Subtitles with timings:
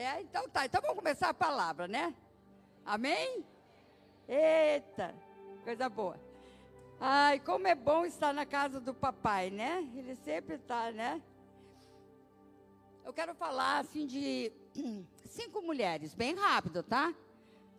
[0.00, 0.64] É, então tá.
[0.64, 2.14] Então vamos começar a palavra, né?
[2.86, 3.44] Amém?
[4.26, 5.14] Eita,
[5.62, 6.18] coisa boa.
[6.98, 9.86] Ai, como é bom estar na casa do papai, né?
[9.94, 11.20] Ele sempre está, né?
[13.04, 14.50] Eu quero falar assim de
[15.26, 17.14] cinco mulheres, bem rápido, tá?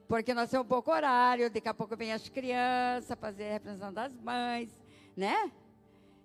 [0.07, 3.91] Porque nós temos um pouco horário, daqui a pouco vem as crianças fazer a representação
[3.91, 4.69] das mães,
[5.17, 5.51] né?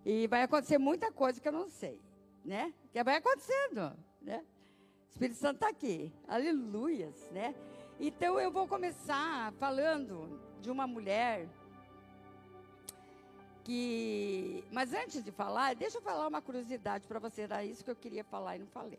[0.04, 2.02] E vai acontecer muita coisa que eu não sei,
[2.44, 2.74] né?
[2.92, 4.44] Que vai acontecendo, né?
[5.16, 7.54] Espírito Santo está aqui, aleluias, né?
[7.98, 11.48] Então eu vou começar falando de uma mulher
[13.64, 14.62] que.
[14.70, 17.96] Mas antes de falar, deixa eu falar uma curiosidade para você, era isso que eu
[17.96, 18.98] queria falar e não falei.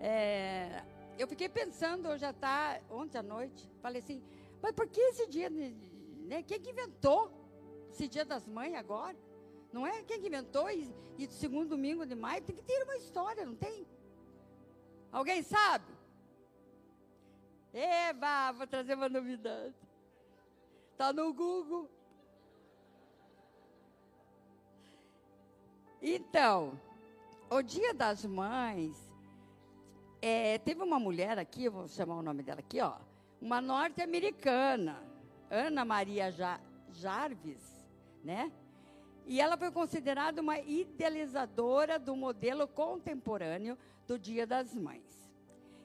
[0.00, 0.82] É,
[1.16, 4.20] eu fiquei pensando hoje à tarde, ontem à noite, falei assim,
[4.60, 6.42] mas por que esse dia, né?
[6.42, 7.30] Quem que inventou
[7.88, 9.16] esse dia das mães agora?
[9.72, 10.02] Não é?
[10.02, 10.68] Quem que inventou?
[10.68, 13.86] E, e segundo domingo de maio tem que ter uma história, não tem?
[15.12, 15.84] Alguém sabe?
[17.72, 19.74] Eba, vou trazer uma novidade.
[20.92, 21.88] Está no Google.
[26.02, 26.78] Então,
[27.50, 28.96] o Dia das Mães,
[30.22, 32.94] é, teve uma mulher aqui, vou chamar o nome dela aqui, ó,
[33.40, 35.02] uma norte-americana,
[35.50, 36.32] Ana Maria
[36.92, 37.88] Jarvis,
[38.22, 38.52] né?
[39.26, 43.78] E ela foi considerada uma idealizadora do modelo contemporâneo
[44.10, 45.30] do Dia das Mães.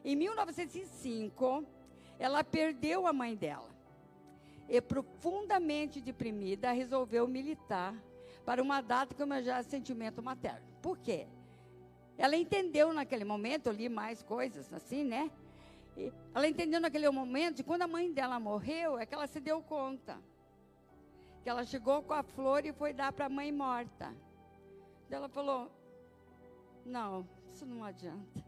[0.03, 1.63] Em 1905,
[2.17, 3.69] ela perdeu a mãe dela
[4.67, 7.93] e, profundamente deprimida, resolveu militar
[8.43, 10.65] para uma data que homenageasse sentimento materno.
[10.81, 11.27] Por quê?
[12.17, 15.29] Ela entendeu naquele momento, eu li mais coisas assim, né?
[15.95, 19.61] E ela entendeu naquele momento, quando a mãe dela morreu, é que ela se deu
[19.61, 20.19] conta.
[21.43, 24.11] Que ela chegou com a flor e foi dar para a mãe morta.
[25.11, 25.69] Ela falou:
[26.85, 28.45] Não, isso não adianta.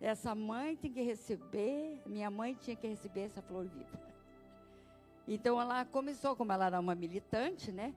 [0.00, 4.00] Essa mãe tem que receber, minha mãe tinha que receber essa flor viva.
[5.26, 7.94] Então ela começou, como ela era uma militante, né?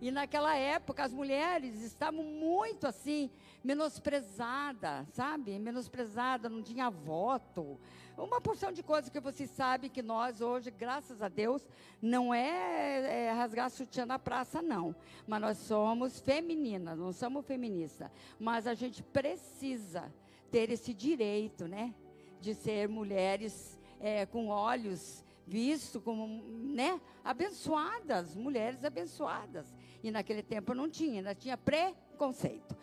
[0.00, 3.30] E naquela época as mulheres estavam muito assim,
[3.64, 5.58] menosprezadas, sabe?
[5.58, 7.78] Menosprezadas, não tinha voto.
[8.16, 11.66] Uma porção de coisas que você sabe que nós hoje, graças a Deus,
[12.00, 14.94] não é, é rasgar sutiã na praça, não.
[15.26, 18.10] Mas nós somos femininas, não somos feministas.
[18.38, 20.12] Mas a gente precisa
[20.50, 21.94] ter esse direito, né?
[22.40, 26.44] De ser mulheres é, com olhos visto como,
[26.74, 29.74] né, abençoadas, mulheres abençoadas.
[30.02, 32.76] E naquele tempo não tinha, ainda tinha preconceito.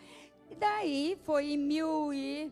[0.49, 2.51] E daí foi em mil e.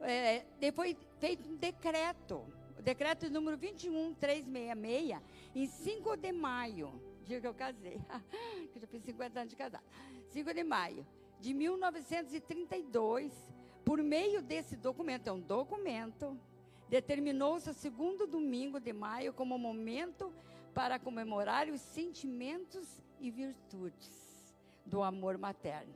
[0.00, 2.44] É, depois feito um decreto,
[2.78, 5.18] o decreto número 21366,
[5.54, 7.98] em 5 de maio, dia que eu casei,
[8.70, 9.84] que eu já fiz 50 anos de casado,
[10.28, 11.06] 5 de maio
[11.40, 13.32] de 1932,
[13.84, 16.38] por meio desse documento, é um documento,
[16.88, 20.32] determinou-se o segundo domingo de maio como momento
[20.72, 24.54] para comemorar os sentimentos e virtudes
[24.84, 25.94] do amor materno.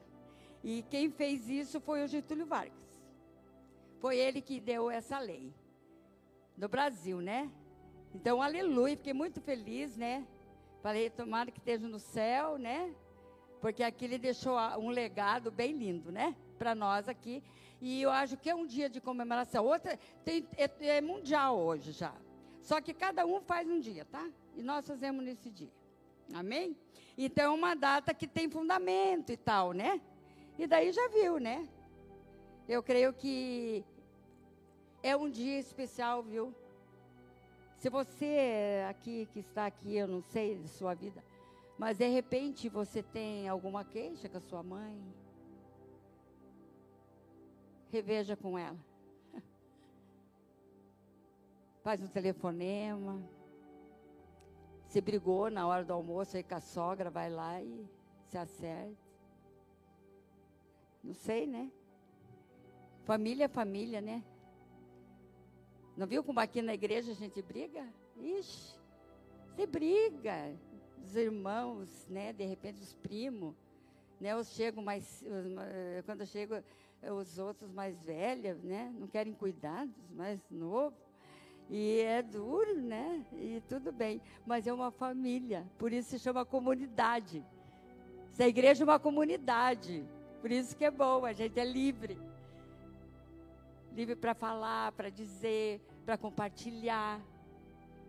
[0.65, 2.73] E quem fez isso foi o Getúlio Vargas.
[4.01, 5.53] Foi ele que deu essa lei
[6.57, 7.51] no Brasil, né?
[8.15, 10.27] Então, aleluia, fiquei muito feliz, né?
[10.83, 12.95] Falei, tomara que esteja no céu, né?
[13.61, 16.35] Porque aqui ele deixou um legado bem lindo, né?
[16.59, 17.43] Para nós aqui.
[17.81, 19.65] E eu acho que é um dia de comemoração.
[19.65, 22.15] Outra, tem, é, é mundial hoje já.
[22.63, 24.29] Só que cada um faz um dia, tá?
[24.57, 25.71] E nós fazemos nesse dia.
[26.35, 26.77] Amém?
[27.21, 30.01] Então, é uma data que tem fundamento e tal, né?
[30.57, 31.69] E daí já viu, né?
[32.69, 33.85] Eu creio que
[35.03, 36.55] é um dia especial, viu?
[37.79, 41.25] Se você aqui que está aqui, eu não sei de sua vida,
[41.77, 44.97] mas de repente você tem alguma queixa com a sua mãe,
[47.91, 48.79] reveja com ela.
[51.83, 53.21] Faz um telefonema.
[54.89, 57.87] Se brigou na hora do almoço aí com a sogra, vai lá e
[58.25, 58.97] se acerta.
[61.05, 61.71] Não sei, né?
[63.05, 64.25] Família é família, né?
[65.95, 67.87] Não viu como aqui na igreja a gente briga?
[68.17, 68.79] Ixi,
[69.55, 70.57] você briga.
[71.05, 72.33] Os irmãos, né?
[72.33, 73.55] De repente os primos,
[74.19, 74.35] né?
[74.37, 75.23] Os chegam mais,
[76.07, 76.65] quando chegam
[77.15, 78.91] os outros mais velhos, né?
[78.99, 80.99] Não querem cuidar dos mais novos.
[81.71, 83.25] E é duro, né?
[83.33, 84.21] E tudo bem.
[84.47, 85.67] Mas é uma família.
[85.79, 87.45] Por isso se chama comunidade.
[88.33, 90.07] Essa igreja é uma comunidade.
[90.41, 92.19] Por isso que é bom, a gente é livre.
[93.93, 97.21] Livre para falar, para dizer, para compartilhar.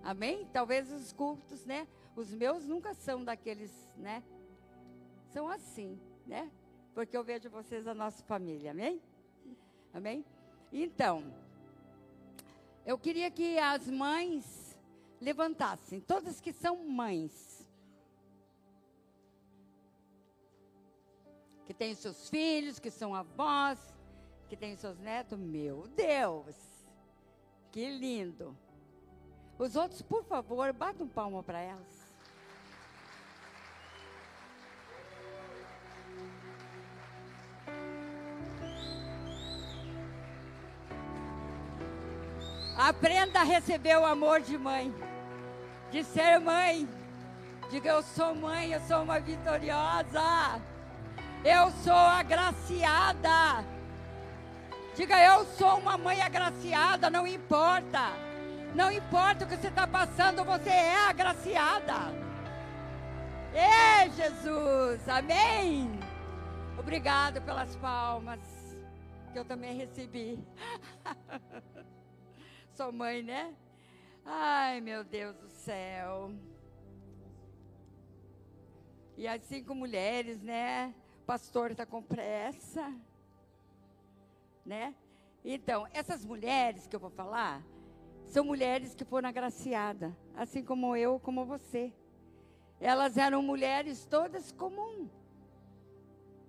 [0.03, 0.47] Amém?
[0.53, 1.87] Talvez os cultos, né?
[2.15, 4.23] Os meus nunca são daqueles, né?
[5.31, 6.49] São assim, né?
[6.93, 9.01] Porque eu vejo vocês a nossa família, amém?
[9.93, 10.23] Amém?
[10.71, 11.23] Então,
[12.89, 14.75] eu queria que as mães
[15.21, 17.63] levantassem, todas que são mães.
[21.67, 23.77] Que têm seus filhos, que são avós,
[24.47, 25.37] que têm seus netos.
[25.37, 26.55] Meu Deus!
[27.71, 28.57] Que lindo!
[29.59, 31.98] Os outros, por favor, bata um palmo para elas.
[42.79, 44.95] Aprenda a receber o amor de mãe,
[45.91, 46.87] de ser mãe.
[47.69, 50.61] Diga, eu sou mãe, eu sou uma vitoriosa.
[51.43, 53.65] Eu sou agraciada.
[54.95, 58.13] Diga, eu sou uma mãe agraciada, não importa.
[58.73, 62.13] Não importa o que você está passando, você é agraciada.
[63.53, 65.99] Ei, Jesus, amém.
[66.77, 68.39] Obrigado pelas palmas
[69.33, 70.39] que eu também recebi.
[72.79, 73.53] Sou mãe, né?
[74.25, 76.31] Ai, meu Deus do céu.
[79.17, 80.95] E as cinco mulheres, né?
[81.21, 82.95] O pastor está com pressa.
[84.65, 84.95] Né?
[85.43, 87.61] Então, essas mulheres que eu vou falar,
[88.23, 91.91] são mulheres que foram agraciadas, assim como eu, como você.
[92.79, 95.11] Elas eram mulheres todas comuns.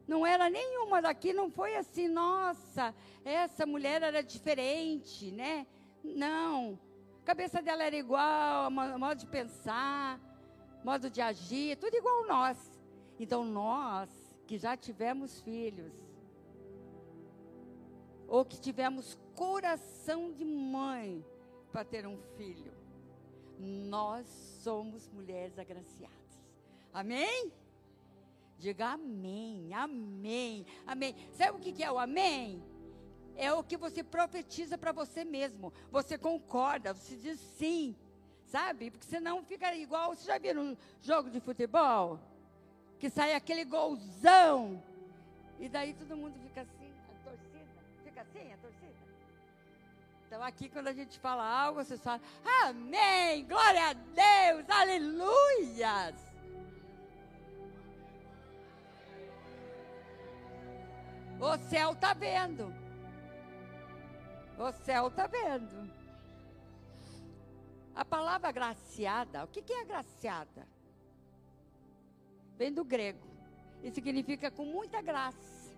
[0.07, 2.95] Não era nenhuma daqui, não foi assim, nossa,
[3.25, 5.67] essa mulher era diferente, né?
[6.03, 6.79] Não.
[7.23, 10.21] A cabeça dela era igual, modo de pensar,
[10.85, 12.59] modo de agir, tudo igual nós.
[13.19, 14.09] Então nós
[14.47, 15.93] que já tivemos filhos,
[18.27, 21.25] ou que tivemos coração de mãe
[21.71, 22.73] para ter um filho,
[23.59, 24.27] nós
[24.63, 26.19] somos mulheres agraciadas.
[26.93, 27.53] Amém?
[28.59, 31.15] Diga amém, amém, amém.
[31.33, 32.63] Sabe o que é o amém?
[33.37, 35.73] É o que você profetiza para você mesmo.
[35.91, 37.97] Você concorda, você diz sim,
[38.47, 38.91] sabe?
[38.91, 40.15] Porque senão fica igual.
[40.15, 42.21] Você já viu um jogo de futebol?
[42.99, 44.83] Que sai aquele golzão.
[45.59, 47.67] E daí todo mundo fica assim, a torcida.
[48.05, 49.01] Fica assim, a torcida.
[50.27, 52.21] Então aqui quando a gente fala algo, você fala,
[52.65, 56.15] amém, glória a Deus, aleluias.
[61.41, 62.80] O céu está vendo.
[64.61, 65.91] O céu está vendo.
[67.95, 70.69] A palavra agraciada, o que, que é agraciada?
[72.59, 73.27] Vem do grego.
[73.83, 75.75] E significa com muita graça.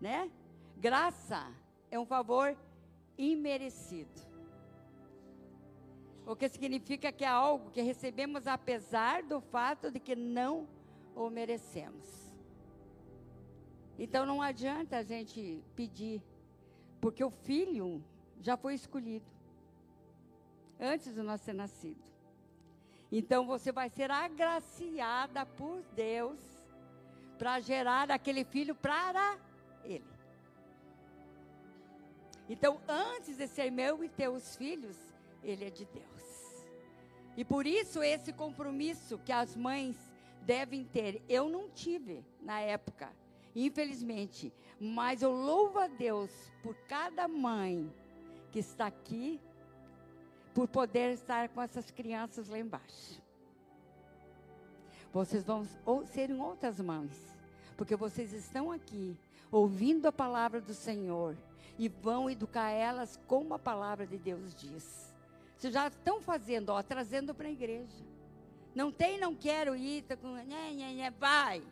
[0.00, 0.30] Né?
[0.76, 1.52] Graça
[1.90, 2.56] é um favor
[3.18, 4.22] imerecido.
[6.24, 10.68] O que significa que é algo que recebemos apesar do fato de que não
[11.12, 12.32] o merecemos.
[13.98, 16.22] Então não adianta a gente pedir
[17.00, 18.02] porque o filho
[18.40, 19.26] já foi escolhido
[20.78, 22.02] antes de nós ser nascido.
[23.10, 26.38] Então você vai ser agraciada por Deus
[27.38, 29.38] para gerar aquele filho para
[29.84, 30.04] ele.
[32.50, 34.96] Então, antes de ser meu e teus filhos,
[35.42, 36.66] ele é de Deus.
[37.36, 39.96] E por isso esse compromisso que as mães
[40.42, 43.12] devem ter, eu não tive na época
[43.54, 44.52] infelizmente.
[44.80, 46.30] Mas eu louvo a Deus
[46.62, 47.92] por cada mãe
[48.52, 49.40] que está aqui,
[50.54, 53.20] por poder estar com essas crianças lá embaixo.
[55.12, 55.64] Vocês vão
[56.06, 57.34] serem outras mães,
[57.76, 59.16] porque vocês estão aqui
[59.50, 61.36] ouvindo a palavra do Senhor
[61.78, 65.14] e vão educar elas como a palavra de Deus diz.
[65.56, 68.04] Vocês já estão fazendo, ó, trazendo para a igreja.
[68.74, 70.36] Não tem, não quero ir, tá com,
[71.18, 71.62] vai.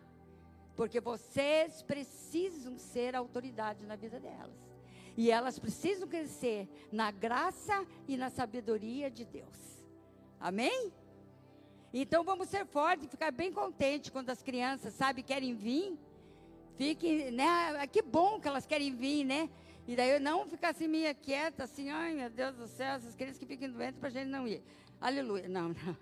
[0.76, 4.76] Porque vocês precisam ser autoridade na vida delas.
[5.16, 9.86] E elas precisam crescer na graça e na sabedoria de Deus.
[10.38, 10.92] Amém?
[11.94, 15.98] Então vamos ser fortes, ficar bem contente quando as crianças, sabe, querem vir.
[16.74, 17.86] Fiquem, né?
[17.86, 19.48] Que bom que elas querem vir, né?
[19.88, 23.14] E daí eu não ficar assim meio quieta, assim, ai meu Deus do céu, essas
[23.14, 24.62] crianças que fiquem doentes para a gente não ir.
[25.00, 25.48] Aleluia.
[25.48, 25.96] Não, não.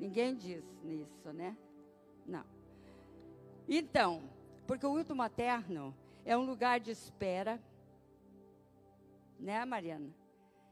[0.00, 1.54] Ninguém diz nisso, né?
[2.24, 2.55] Não.
[3.68, 4.22] Então,
[4.66, 5.94] porque o último materno
[6.24, 7.60] é um lugar de espera,
[9.38, 10.10] né, Mariana?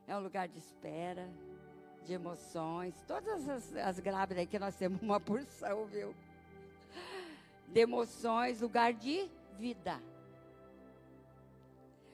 [0.06, 1.28] É um lugar de espera,
[2.04, 2.94] de emoções.
[3.06, 6.14] Todas as, as grávidas que nós temos uma porção, viu?
[7.68, 10.00] De emoções, lugar de vida.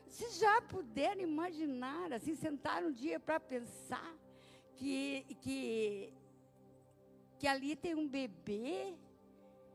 [0.06, 4.14] Vocês já puderam imaginar, assim, sentar um dia para pensar
[4.76, 6.12] que, que,
[7.38, 8.94] que ali tem um bebê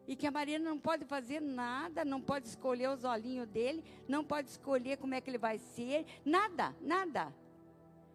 [0.07, 4.23] E que a Maria não pode fazer nada, não pode escolher os olhinhos dele, não
[4.23, 7.33] pode escolher como é que ele vai ser, nada, nada.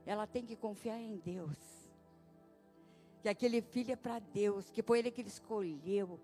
[0.07, 1.59] Ela tem que confiar em Deus.
[3.23, 6.19] Que aquele filho é para Deus, que foi ele que ele escolheu.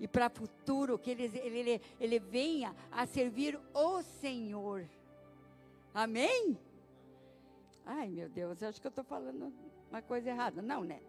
[0.00, 4.88] E para o futuro, que ele, ele, ele venha a servir o Senhor.
[5.94, 6.58] Amém?
[7.84, 9.52] Ai, meu Deus, eu acho que eu estou falando
[9.90, 10.62] uma coisa errada.
[10.62, 11.00] Não, né?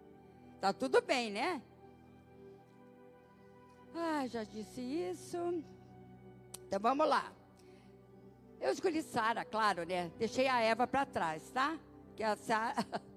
[0.60, 1.62] Tá tudo bem, né?
[3.96, 5.64] Ah, já disse isso.
[6.68, 7.32] Então vamos lá.
[8.60, 10.12] Eu escolhi Sara, claro, né?
[10.18, 11.78] Deixei a Eva para trás, tá?
[12.16, 12.86] Que a Sara.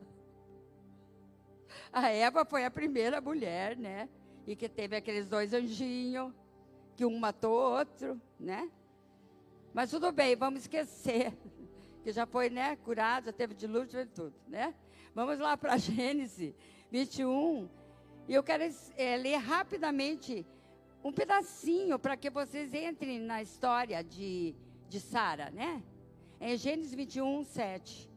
[1.92, 4.08] A Eva foi a primeira mulher, né?
[4.46, 6.32] E que teve aqueles dois anjinhos,
[6.96, 8.68] que um matou o outro, né?
[9.72, 11.32] Mas tudo bem, vamos esquecer.
[12.02, 12.76] Que já foi, né?
[12.84, 14.74] Curado, já teve dilúvio e tudo, né?
[15.14, 16.54] Vamos lá para Gênesis
[16.90, 17.66] 21.
[18.28, 18.62] E eu quero
[18.96, 20.46] é, ler rapidamente
[21.04, 24.54] um pedacinho para que vocês entrem na história de,
[24.88, 25.82] de Sara, né?
[26.40, 28.10] Em Gênesis 21, 7.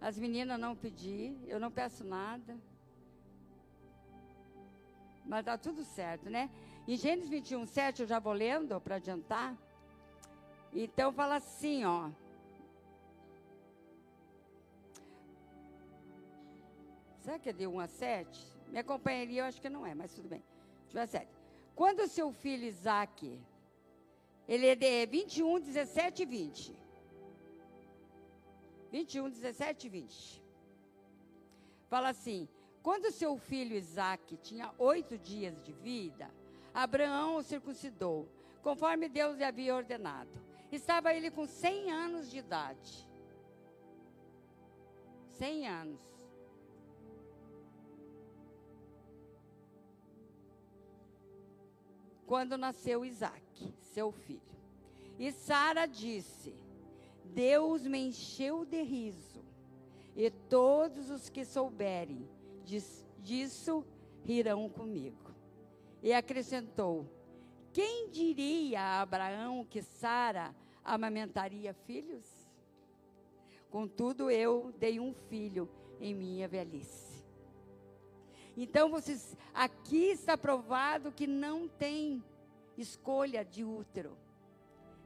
[0.00, 2.56] As meninas não pedi, eu não peço nada.
[5.26, 6.50] Mas dá tudo certo, né?
[6.88, 9.54] Em Gênesis 21, 7, eu já vou lendo para adiantar.
[10.72, 12.10] Então fala assim, ó.
[17.20, 18.52] Será que é de 1 a 7?
[18.68, 20.42] Minha companhia eu acho que não é, mas tudo bem.
[20.88, 21.41] Eu ver a 7.
[21.74, 23.40] Quando seu filho Isaac,
[24.46, 26.76] ele é de 21, 17 e 20.
[28.90, 30.42] 21, 17 e 20.
[31.88, 32.48] Fala assim:
[32.82, 36.30] quando seu filho Isaac tinha oito dias de vida,
[36.74, 38.28] Abraão o circuncidou,
[38.62, 40.30] conforme Deus lhe havia ordenado.
[40.70, 43.08] Estava ele com 100 anos de idade.
[45.38, 46.11] 100 anos.
[52.32, 54.40] Quando nasceu Isaac, seu filho.
[55.18, 56.54] E Sara disse:
[57.26, 59.44] Deus me encheu de riso,
[60.16, 62.26] e todos os que souberem
[63.18, 63.84] disso
[64.24, 65.30] rirão comigo.
[66.02, 67.06] E acrescentou:
[67.70, 72.24] Quem diria a Abraão que Sara amamentaria filhos?
[73.68, 75.68] Contudo, eu dei um filho
[76.00, 77.11] em minha velhice.
[78.56, 82.22] Então, vocês, aqui está provado que não tem
[82.76, 84.16] escolha de útero.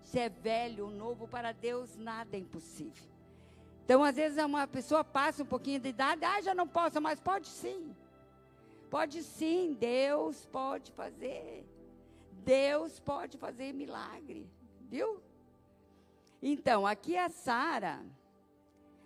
[0.02, 3.04] Se é velho ou novo, para Deus nada é impossível.
[3.84, 7.20] Então, às vezes, uma pessoa passa um pouquinho de idade, ah, já não posso, mas
[7.20, 7.94] pode sim.
[8.90, 11.64] Pode sim, Deus pode fazer.
[12.44, 14.48] Deus pode fazer milagre,
[14.88, 15.20] viu?
[16.42, 18.04] Então, aqui a Sara,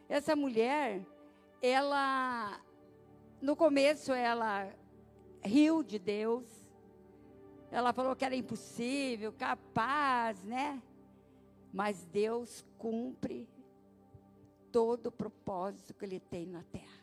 [0.09, 1.02] essa mulher,
[1.62, 2.61] ela
[3.40, 4.73] no começo ela
[5.42, 6.44] riu de Deus.
[7.70, 10.82] Ela falou que era impossível, capaz, né?
[11.73, 13.49] Mas Deus cumpre
[14.73, 17.00] todo o propósito que ele tem na terra.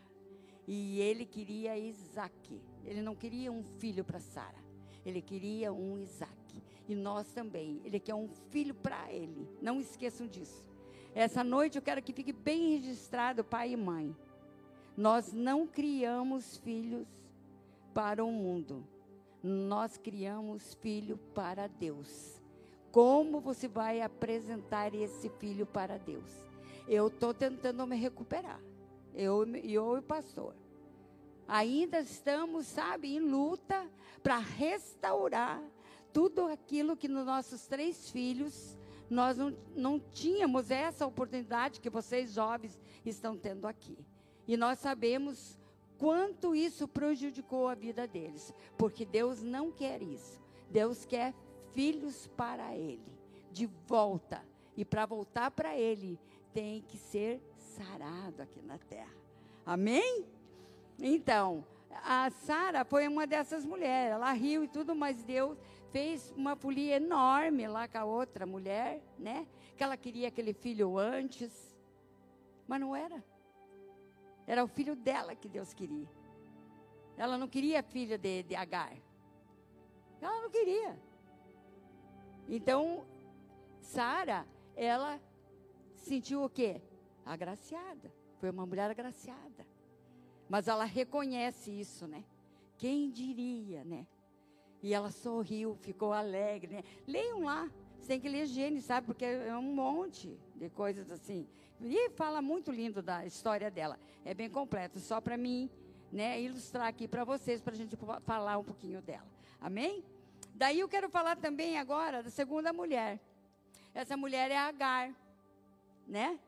[0.67, 2.62] E ele queria Isaac.
[2.84, 4.58] Ele não queria um filho para Sara.
[5.06, 6.62] Ele queria um Isaac.
[6.88, 7.82] E nós também.
[7.86, 9.48] Ele quer um filho para ele.
[9.62, 10.65] Não esqueçam disso.
[11.15, 14.15] Essa noite eu quero que fique bem registrado, pai e mãe.
[14.98, 17.08] Nós não criamos filhos
[17.94, 18.84] para o mundo.
[19.44, 22.42] Nós criamos filho para Deus.
[22.92, 26.32] Como você vai apresentar esse filho para Deus?
[26.88, 28.60] Eu estou tentando me recuperar.
[29.13, 30.56] Eu e eu, o pastor.
[31.48, 33.88] Ainda estamos, sabe, em luta
[34.24, 35.62] para restaurar
[36.12, 38.75] tudo aquilo que nos nossos três filhos
[39.08, 43.98] nós não, não tínhamos essa oportunidade que vocês jovens estão tendo aqui.
[44.48, 45.60] E nós sabemos
[45.98, 50.39] quanto isso prejudicou a vida deles, porque Deus não quer isso.
[50.70, 51.34] Deus quer
[51.74, 53.12] filhos para Ele,
[53.51, 54.44] de volta.
[54.75, 56.20] E para voltar para Ele,
[56.54, 59.13] tem que ser sarado aqui na terra.
[59.66, 60.25] Amém?
[61.00, 61.66] Então,
[62.04, 64.13] a Sara foi uma dessas mulheres.
[64.13, 65.58] Ela riu e tudo, mas Deus
[65.92, 69.48] fez uma folia enorme lá com a outra mulher, né?
[69.75, 71.51] Que ela queria aquele filho antes,
[72.68, 73.24] mas não era.
[74.48, 76.08] Era o filho dela que Deus queria.
[77.18, 78.98] Ela não queria filho de, de Agar.
[80.22, 80.98] Ela não queria.
[82.48, 83.06] Então,
[83.82, 85.20] Sara, ela
[85.96, 86.82] sentiu o quê?
[87.25, 88.12] Agraciada.
[88.39, 89.68] Foi uma mulher agraciada.
[90.48, 92.24] Mas ela reconhece isso, né?
[92.77, 94.08] Quem diria, né?
[94.82, 96.84] E ela sorriu, ficou alegre, né?
[97.06, 97.70] Leiam lá.
[98.00, 99.08] Você tem que ler Gênesis, sabe?
[99.08, 101.48] Porque é um monte de coisas assim.
[101.82, 104.00] E fala muito lindo da história dela.
[104.26, 105.70] É bem completo, só para mim
[106.12, 109.28] né, ilustrar aqui para vocês, para a gente falar um pouquinho dela.
[109.62, 110.04] Amém?
[110.56, 113.20] Daí eu quero falar também agora da segunda mulher.
[113.94, 115.14] Essa mulher é Agar,
[116.08, 116.40] né?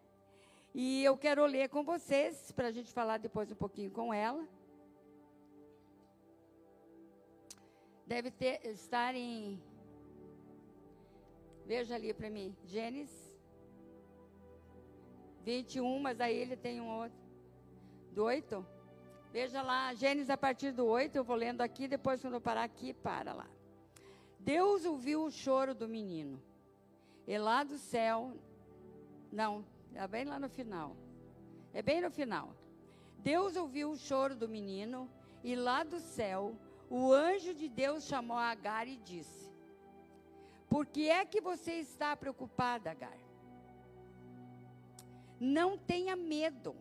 [0.74, 4.48] E eu quero ler com vocês, para a gente falar depois um pouquinho com ela.
[8.06, 9.62] Deve ter, estar em.
[11.66, 12.56] Veja ali para mim.
[12.66, 13.29] Gênesis
[15.44, 17.18] 21, mas aí ele tem um outro.
[18.12, 18.66] Do 8.
[19.32, 22.64] Veja lá, Gênesis a partir do 8, eu vou lendo aqui, depois quando eu parar
[22.64, 23.48] aqui, para lá.
[24.40, 26.42] Deus ouviu o choro do menino.
[27.28, 28.34] E lá do céu,
[29.32, 30.96] não, é bem lá no final.
[31.74, 32.56] É bem no final.
[33.20, 35.10] Deus ouviu o choro do menino,
[35.44, 36.56] e lá do céu,
[36.90, 39.52] o anjo de Deus chamou Agar e disse:
[40.68, 43.29] Por que é que você está preocupada, Agar?
[45.40, 46.76] Não tenha medo,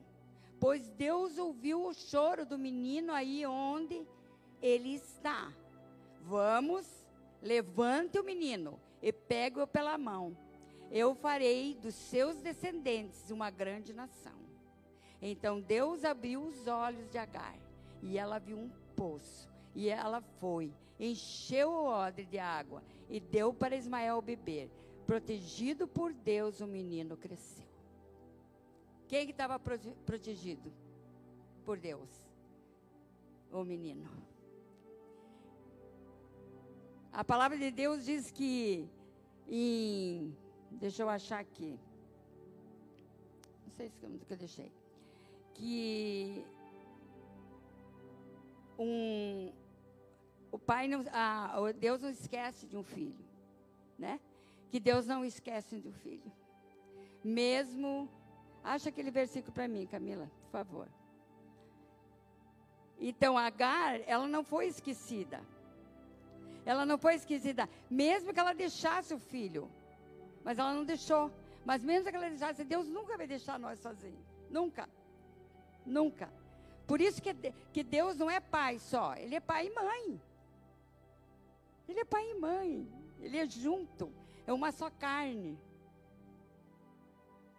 [0.59, 4.05] pois Deus ouviu o choro do menino aí onde
[4.61, 5.53] ele está.
[6.23, 6.87] Vamos,
[7.41, 10.37] levante o menino e pegue-o pela mão.
[10.91, 14.39] Eu farei dos seus descendentes uma grande nação.
[15.21, 17.57] Então Deus abriu os olhos de Agar
[18.03, 23.53] e ela viu um poço e ela foi, encheu o odre de água e deu
[23.53, 24.71] para Ismael beber.
[25.07, 27.68] Protegido por Deus, o menino cresceu.
[29.09, 30.73] Quem que estava protegido
[31.65, 32.09] por Deus?
[33.51, 34.09] O menino.
[37.11, 38.89] A palavra de Deus diz que
[39.49, 40.37] em.
[40.71, 41.79] Deixa eu achar aqui.
[43.65, 43.97] Não sei se
[44.27, 44.71] que eu deixei.
[45.55, 46.45] Que
[48.79, 49.51] um,
[50.53, 53.25] o pai não, ah, Deus não esquece de um filho,
[53.99, 54.21] né?
[54.71, 56.31] Que Deus não esquece de um filho.
[57.25, 58.09] Mesmo,
[58.75, 60.89] acha aquele versículo para mim, Camila, por favor.
[62.99, 65.41] Então, Agar, ela não foi esquecida.
[66.65, 69.71] Ela não foi esquecida, mesmo que ela deixasse o filho.
[70.45, 71.31] Mas ela não deixou.
[71.65, 74.27] Mas mesmo que ela deixasse, Deus nunca vai deixar nós sozinhos.
[74.51, 74.89] Nunca.
[75.85, 76.31] Nunca.
[76.87, 77.35] Por isso que,
[77.73, 80.21] que Deus não é pai só, Ele é pai e mãe.
[81.89, 82.89] Ele é pai e mãe.
[83.21, 84.13] Ele é junto.
[84.47, 85.59] É uma só carne.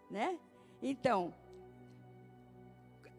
[0.08, 0.38] Né?
[0.82, 1.34] Então,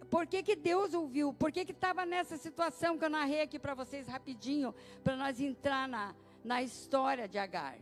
[0.10, 1.34] por que, que Deus ouviu?
[1.34, 5.88] Por que estava nessa situação que eu narrei aqui para vocês rapidinho, para nós entrar
[5.88, 7.78] na, na história de Agar?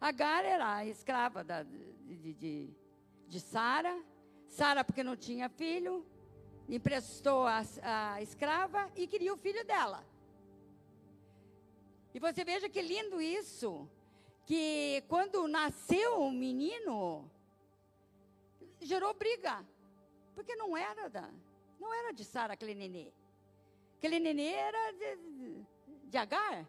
[0.00, 2.70] Agar era a escrava da, de, de,
[3.28, 4.02] de Sara.
[4.48, 6.04] Sara, porque não tinha filho,
[6.68, 10.04] emprestou a, a escrava e queria o filho dela.
[12.12, 13.88] E você veja que lindo isso,
[14.44, 17.30] que quando nasceu o menino,
[18.86, 19.64] gerou briga,
[20.34, 21.28] porque não era da,
[21.78, 23.12] não era de Sara aquele nenê.
[23.98, 25.64] Aquele nenê era de,
[26.04, 26.66] de Agar.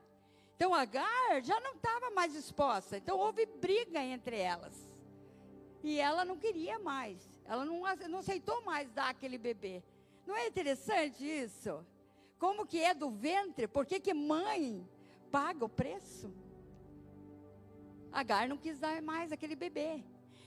[0.55, 2.97] Então Agar já não estava mais exposta.
[2.97, 4.89] Então houve briga entre elas.
[5.83, 7.27] E ela não queria mais.
[7.45, 9.81] Ela não, não aceitou mais dar aquele bebê.
[10.27, 11.85] Não é interessante isso?
[12.37, 13.67] Como que é do ventre?
[13.67, 14.87] Por que, que mãe
[15.31, 16.31] paga o preço.
[18.11, 20.03] Agar não quis dar mais aquele bebê.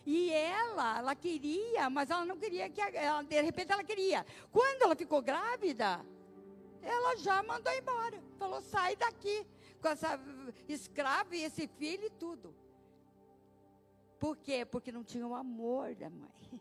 [0.06, 4.24] E ela, ela queria, mas ela não queria que, ela, de repente ela queria.
[4.52, 6.04] Quando ela ficou grávida,
[6.82, 8.22] ela já mandou embora.
[8.38, 9.46] Falou, sai daqui
[9.80, 10.20] com essa
[10.68, 12.54] escrava e esse filho e tudo.
[14.18, 14.64] Por quê?
[14.64, 16.60] Porque não tinha o amor da mãe.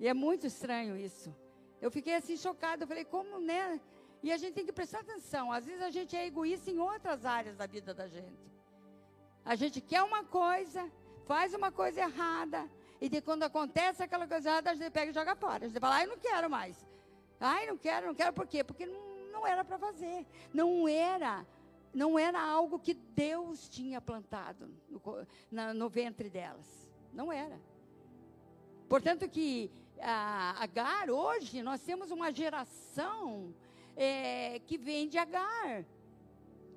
[0.00, 1.34] E é muito estranho isso.
[1.80, 2.84] Eu fiquei assim chocada.
[2.84, 3.80] Eu falei, como, né?
[4.22, 5.50] E a gente tem que prestar atenção.
[5.50, 8.48] Às vezes a gente é egoísta em outras áreas da vida da gente.
[9.44, 10.90] A gente quer uma coisa,
[11.28, 15.14] faz uma coisa errada, e de quando acontece aquela coisa errada, a gente pega e
[15.14, 15.66] joga fora.
[15.66, 16.88] A gente fala, ai, não quero mais.
[17.38, 18.64] Ai, não quero, não quero por quê?
[18.64, 20.26] Porque não, não era para fazer.
[20.52, 21.46] Não era,
[21.92, 25.00] não era algo que Deus tinha plantado no,
[25.50, 26.66] na, no ventre delas.
[27.12, 27.60] Não era.
[28.88, 33.54] Portanto que a Agar, hoje, nós temos uma geração
[33.94, 35.84] é, que vem de Agar,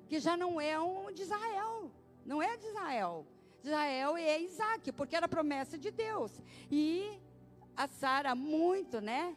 [0.08, 1.90] que já não é um de Israel,
[2.26, 3.26] não é de Israel.
[3.62, 6.40] Israel é Isaac, porque era promessa de Deus.
[6.70, 7.18] E
[7.76, 9.36] a Sara, muito, né?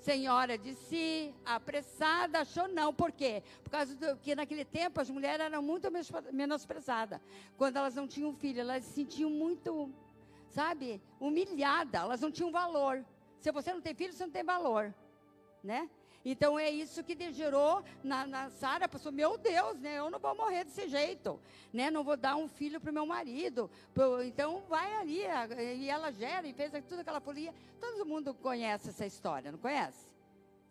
[0.00, 2.94] Senhora de si, apressada, achou não.
[2.94, 3.42] Por quê?
[3.62, 5.88] Por causa do que naquele tempo as mulheres eram muito
[6.32, 7.20] menosprezadas.
[7.56, 9.92] Quando elas não tinham filho, elas se sentiam muito,
[10.50, 12.00] sabe, humilhadas.
[12.00, 13.04] Elas não tinham valor.
[13.40, 14.94] Se você não tem filho, você não tem valor,
[15.62, 15.88] né?
[16.24, 19.98] Então é isso que gerou na, na Sara, pensou, meu Deus, né?
[19.98, 21.40] Eu não vou morrer desse jeito,
[21.72, 21.90] né?
[21.90, 23.70] Não vou dar um filho para o meu marido.
[24.26, 25.22] Então vai ali,
[25.76, 27.54] e ela gera e fez tudo aquela folia.
[27.80, 30.06] Todo mundo conhece essa história, não conhece?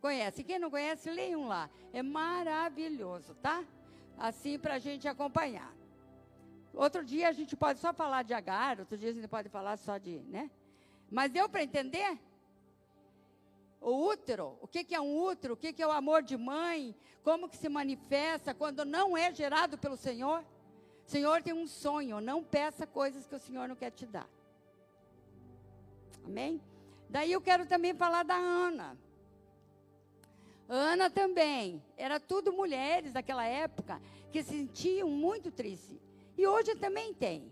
[0.02, 0.44] Conhece?
[0.44, 1.70] Quem não conhece, leiam lá.
[1.92, 3.64] É maravilhoso, tá?
[4.18, 5.74] Assim para a gente acompanhar.
[6.74, 9.78] Outro dia a gente pode só falar de Agar, outro dia a gente pode falar
[9.78, 10.52] só de, né?
[11.10, 12.20] Mas deu para entender?
[13.80, 16.36] O útero, o que, que é um útero, o que, que é o amor de
[16.36, 20.44] mãe, como que se manifesta quando não é gerado pelo Senhor.
[21.06, 24.30] O Senhor tem um sonho, não peça coisas que o Senhor não quer te dar.
[26.26, 26.62] Amém?
[27.10, 28.98] Daí eu quero também falar da Ana.
[30.68, 35.98] Ana também, era tudo mulheres daquela época que se sentiam muito tristes.
[36.38, 37.50] E hoje também tem.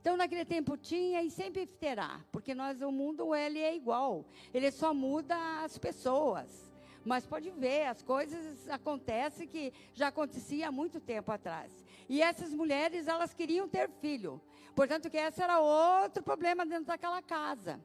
[0.00, 4.24] Então, naquele tempo tinha e sempre terá, porque nós, o mundo, ele é igual.
[4.54, 6.70] Ele só muda as pessoas.
[7.04, 11.84] Mas pode ver, as coisas acontecem que já acontecia há muito tempo atrás.
[12.08, 14.40] E essas mulheres, elas queriam ter filho.
[14.74, 17.80] Portanto, que esse era outro problema dentro daquela casa.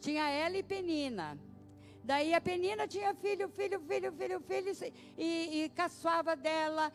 [0.00, 1.38] Tinha ela e Penina.
[2.02, 6.90] Daí a Penina tinha filho, filho, filho, filho, filho, e, e caçoava dela,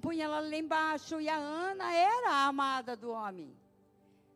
[0.00, 1.20] punha ela lá embaixo.
[1.20, 3.59] E a Ana era a amada do homem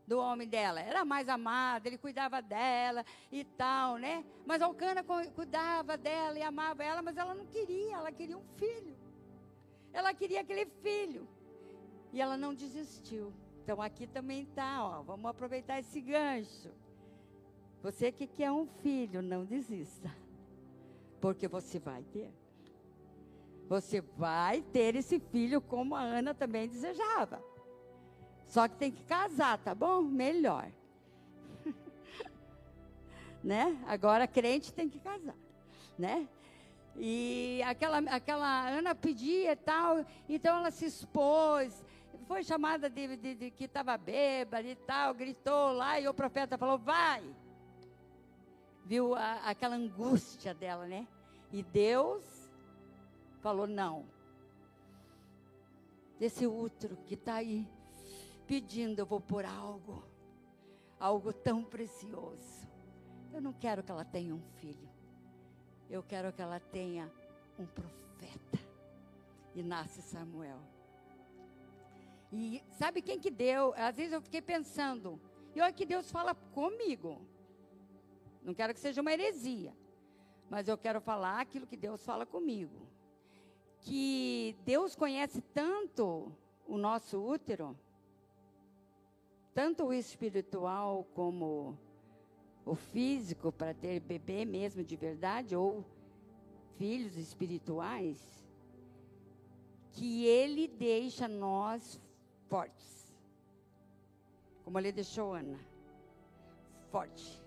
[0.07, 0.81] do homem dela.
[0.81, 4.25] Era mais amada, ele cuidava dela e tal, né?
[4.47, 8.97] Mas Alcana cuidava dela e amava ela, mas ela não queria, ela queria um filho.
[9.93, 11.29] Ela queria aquele filho.
[12.13, 13.33] E ela não desistiu.
[13.63, 16.71] Então aqui também tá, ó, vamos aproveitar esse gancho.
[17.83, 20.15] Você que quer um filho, não desista.
[21.21, 22.33] Porque você vai ter.
[23.69, 27.43] Você vai ter esse filho como a Ana também desejava.
[28.47, 30.03] Só que tem que casar, tá bom?
[30.03, 30.71] Melhor.
[33.43, 33.77] né?
[33.87, 35.37] Agora crente tem que casar,
[35.99, 36.29] né?
[36.97, 41.85] E aquela, aquela Ana pedia e tal, então ela se expôs,
[42.27, 46.57] foi chamada de, de, de que estava bêbada e tal, gritou lá e o profeta
[46.57, 47.23] falou: vai.
[48.85, 51.07] Viu a, aquela angústia dela, né?
[51.53, 52.23] E Deus
[53.41, 54.07] falou: não.
[56.21, 57.67] Esse útero que está aí,
[58.47, 60.05] pedindo, eu vou por algo,
[60.99, 62.69] algo tão precioso.
[63.33, 64.89] Eu não quero que ela tenha um filho,
[65.91, 67.11] eu quero que ela tenha
[67.59, 68.59] um profeta.
[69.55, 70.59] E nasce Samuel.
[72.33, 73.73] E sabe quem que deu?
[73.77, 75.21] Às vezes eu fiquei pensando,
[75.55, 77.21] e olha que Deus fala comigo.
[78.43, 79.73] Não quero que seja uma heresia,
[80.51, 82.89] mas eu quero falar aquilo que Deus fala comigo.
[83.81, 86.33] Que Deus conhece tanto
[86.67, 87.79] o nosso útero,
[89.55, 91.79] tanto o espiritual como
[92.67, 95.85] o físico, para ter bebê mesmo de verdade, ou
[96.77, 98.19] filhos espirituais,
[99.93, 102.01] que Ele deixa nós
[102.49, 103.15] fortes.
[104.65, 105.61] Como Ele deixou Ana,
[106.91, 107.41] forte,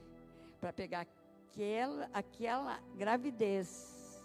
[0.61, 4.23] para pegar aquela, aquela gravidez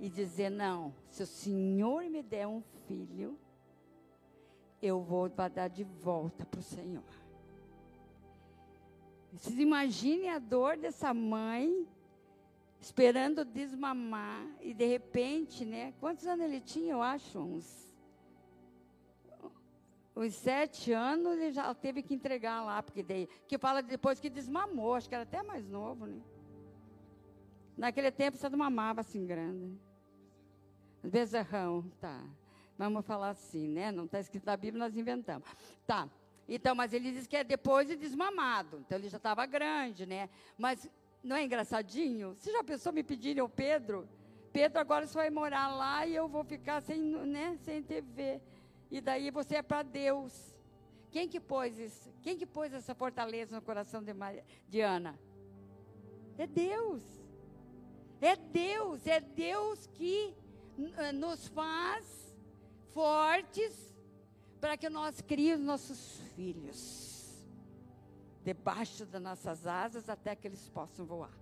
[0.00, 3.38] e dizer: Não, se o Senhor me der um filho,
[4.82, 7.04] eu vou dar de volta para o Senhor.
[9.32, 11.86] Vocês imaginem a dor dessa mãe
[12.80, 15.94] esperando desmamar e de repente, né?
[16.00, 16.92] Quantos anos ele tinha?
[16.92, 17.82] Eu acho uns
[20.14, 24.28] uns sete anos ele já teve que entregar lá, porque daí, que fala depois que
[24.28, 26.20] desmamou, acho que era até mais novo, né?
[27.76, 29.74] Naquele tempo você não mamava assim grande.
[31.02, 32.22] Bezerrão, tá.
[32.78, 33.92] Vamos falar assim, né?
[33.92, 35.48] Não está escrito na Bíblia, nós inventamos.
[35.86, 36.08] Tá.
[36.48, 38.78] Então, mas ele diz que é depois de desmamado.
[38.80, 40.28] Então ele já estava grande, né?
[40.58, 40.88] Mas
[41.22, 42.34] não é engraçadinho?
[42.38, 44.08] Você já pensou me pedirem ao Pedro?
[44.52, 48.40] Pedro, agora você vai morar lá e eu vou ficar sem, né, sem TV.
[48.90, 50.54] E daí você é para Deus.
[51.10, 52.12] Quem que pôs isso?
[52.22, 55.18] Quem que pôs essa fortaleza no coração de, Maria, de Ana?
[56.36, 57.02] É Deus.
[58.20, 60.34] É Deus, é Deus que
[61.14, 62.21] nos faz
[62.92, 63.94] fortes
[64.60, 67.12] para que nós criemos nossos filhos
[68.44, 71.32] debaixo das nossas asas até que eles possam voar.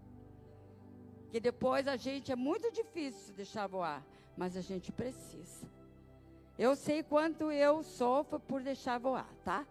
[1.31, 4.05] Que depois a gente é muito difícil deixar voar,
[4.37, 5.69] mas a gente precisa.
[6.59, 9.67] Eu sei quanto eu sofro por deixar voar, tá?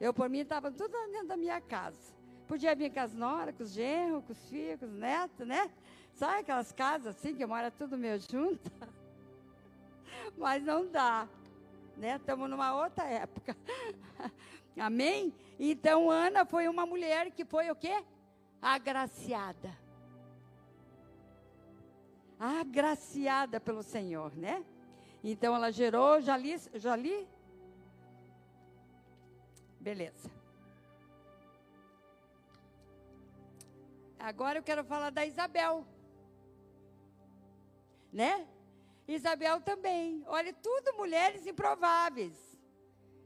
[0.00, 2.14] Eu, por mim, estava tudo dentro da minha casa.
[2.46, 5.70] Podia vir com as noras, com os genros, com os filhos, com os netos, né?
[6.14, 8.70] Sabe aquelas casas assim que mora tudo meu junto?
[10.36, 11.28] mas não dá.
[11.96, 12.16] Né?
[12.16, 13.56] Estamos numa outra época.
[14.78, 15.34] Amém?
[15.58, 18.02] Então, Ana foi uma mulher que foi o quê?
[18.62, 19.76] Agraciada.
[22.38, 24.64] Agraciada pelo Senhor, né?
[25.22, 27.28] Então, ela gerou, já li, já li?
[29.78, 30.40] Beleza.
[34.20, 35.84] agora eu quero falar da Isabel.
[38.12, 38.46] Né?
[39.14, 40.22] Isabel também.
[40.26, 42.50] Olha, tudo mulheres improváveis.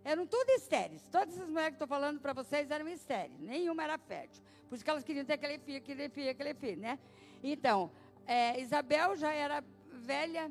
[0.04, 1.02] Eram tudo estéreis.
[1.08, 3.40] Todas as mulheres que estou falando para vocês eram estéreis.
[3.40, 4.42] Nenhuma era fértil.
[4.68, 6.98] Por isso que elas queriam ter aquele filho, aquele filho, aquele filho, né?
[7.42, 7.90] Então,
[8.26, 10.50] é, Isabel já era velha,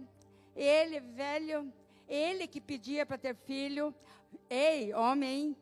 [0.55, 1.71] ele velho,
[2.07, 3.93] ele que pedia para ter filho.
[4.49, 5.55] Ei, homem,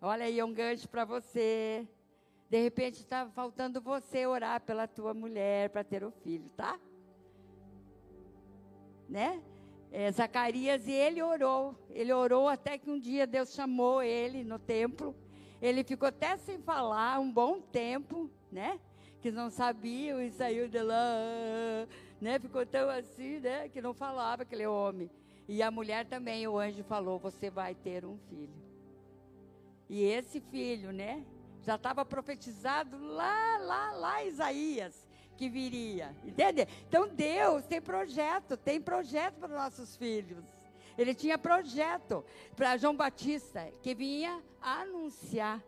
[0.00, 1.86] olha aí um gancho para você.
[2.48, 6.78] De repente está faltando você orar pela tua mulher para ter o filho, tá?
[9.08, 9.42] Né?
[9.92, 11.74] É, Zacarias e ele orou.
[11.90, 15.14] Ele orou até que um dia Deus chamou ele no templo.
[15.60, 18.78] Ele ficou até sem falar um bom tempo, né?
[19.20, 20.96] Que não sabia e saiu de lá,
[22.20, 22.38] né?
[22.38, 23.68] Ficou tão assim, né?
[23.68, 25.10] Que não falava aquele homem.
[25.48, 28.66] E a mulher também, o anjo falou: Você vai ter um filho.
[29.88, 31.24] E esse filho, né?
[31.62, 35.05] Já estava profetizado lá, lá, lá, Isaías,
[35.36, 36.14] que viria.
[36.24, 36.66] Entende?
[36.88, 40.44] Então Deus tem projeto, tem projeto para os nossos filhos.
[40.96, 42.24] Ele tinha projeto
[42.56, 45.62] para João Batista, que vinha anunciar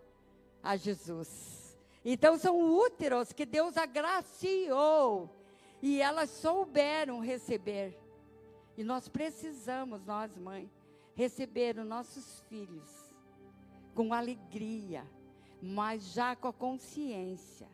[0.63, 1.79] a Jesus.
[2.05, 5.31] Então são úteros que Deus agraciou
[5.83, 7.99] e elas souberam receber.
[8.77, 10.71] E nós precisamos, nós mães,
[11.15, 13.13] receber os nossos filhos
[13.95, 15.05] com alegria,
[15.61, 17.69] mas já com a consciência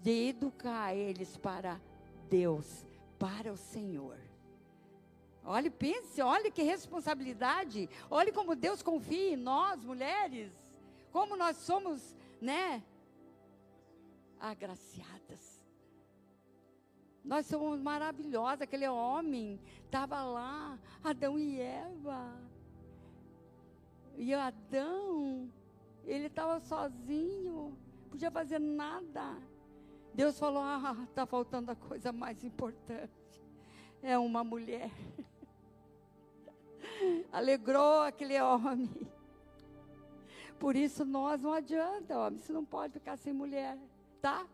[0.00, 1.80] de educar eles para
[2.28, 2.86] Deus,
[3.18, 4.18] para o Senhor.
[5.44, 7.88] Olhe, pense, olhe que responsabilidade.
[8.10, 10.52] Olhe como Deus confia em nós, mulheres.
[11.12, 12.82] Como nós somos, né?
[14.38, 15.60] Agraciadas.
[17.24, 18.62] Nós somos maravilhosas.
[18.62, 22.38] Aquele homem estava lá, Adão e Eva.
[24.16, 25.50] E Adão,
[26.04, 27.76] ele estava sozinho,
[28.10, 29.36] podia fazer nada.
[30.14, 33.12] Deus falou: Ah, está faltando a coisa mais importante.
[34.02, 34.90] É uma mulher.
[37.32, 38.90] Alegrou aquele homem.
[40.58, 42.38] Por isso nós não adianta, homem.
[42.38, 43.78] Você não pode ficar sem mulher,
[44.20, 44.46] tá?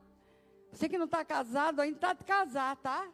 [0.71, 3.09] Você que não está casado, ainda está de casar, tá?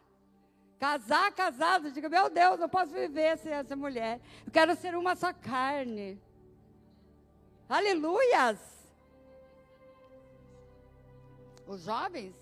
[0.78, 4.20] Casar, casado, diga, meu Deus, não posso viver sem essa mulher.
[4.44, 6.20] Eu quero ser uma só carne.
[7.68, 8.71] Aleluias!
[11.66, 12.34] Os jovens,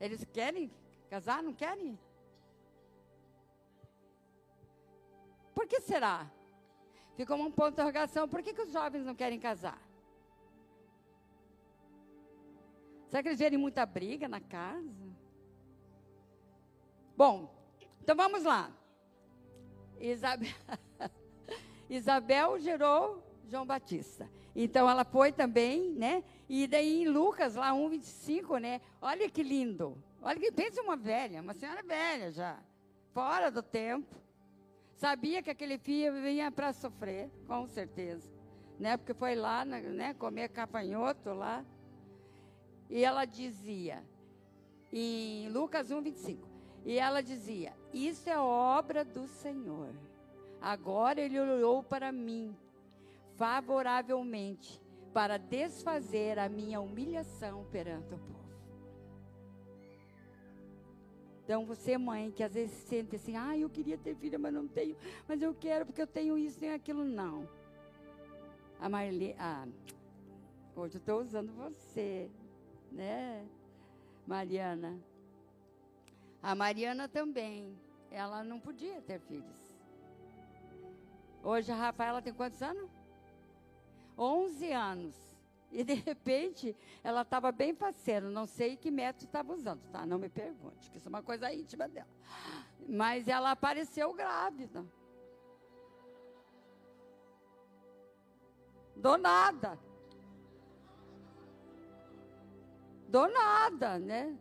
[0.00, 0.70] eles querem
[1.08, 1.98] casar, não querem?
[5.54, 6.30] Por que será?
[7.16, 8.28] Ficou um ponto de interrogação.
[8.28, 9.80] Por que, que os jovens não querem casar?
[13.08, 15.06] Será que eles verem muita briga na casa?
[17.16, 17.54] Bom,
[18.02, 18.70] então vamos lá.
[19.98, 20.50] Isabel,
[21.88, 24.28] Isabel gerou João Batista.
[24.58, 26.24] Então ela foi também, né?
[26.48, 28.80] E daí em Lucas, lá 1,25, né?
[29.02, 30.02] Olha que lindo.
[30.22, 32.58] Olha que pensa uma velha, uma senhora velha já,
[33.12, 34.16] fora do tempo.
[34.94, 38.26] Sabia que aquele filho vinha para sofrer, com certeza.
[38.80, 38.96] Né?
[38.96, 41.62] Porque foi lá, né, comer capanhoto lá.
[42.88, 44.02] E ela dizia,
[44.90, 46.48] em Lucas 1, 25,
[46.86, 49.94] e ela dizia: Isso é obra do Senhor.
[50.62, 52.56] Agora ele olhou para mim
[53.36, 54.80] favoravelmente
[55.12, 58.46] para desfazer a minha humilhação perante o povo.
[61.44, 64.66] Então, você, mãe, que às vezes sente assim, ah, eu queria ter filha, mas não
[64.66, 64.96] tenho,
[65.28, 67.48] mas eu quero porque eu tenho isso, tenho aquilo, não.
[68.80, 69.66] A Marli, ah,
[70.74, 72.28] hoje eu estou usando você
[72.90, 73.46] né,
[74.26, 74.98] Mariana?
[76.42, 77.78] A Mariana também,
[78.10, 79.74] ela não podia ter filhos.
[81.42, 82.90] Hoje a Rafaela tem quantos anos?
[84.16, 85.14] 11 anos.
[85.70, 90.06] E de repente, ela estava bem parceira, não sei que método estava usando, tá?
[90.06, 92.08] Não me pergunte, que isso é uma coisa íntima dela.
[92.88, 94.84] Mas ela apareceu grávida.
[98.94, 99.78] Do nada.
[103.08, 104.36] Do nada, né?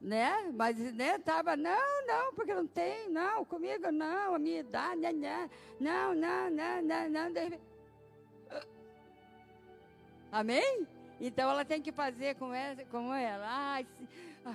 [0.00, 0.50] Né?
[0.54, 5.12] Mas, né, tava, não, não, porque não tem, não, comigo não, a minha idade, né,
[5.12, 7.70] né, não, não, não, não, não, não.
[10.32, 10.86] Amém?
[11.20, 13.46] Então ela tem que fazer com ela, com ela.
[13.46, 13.86] Ai,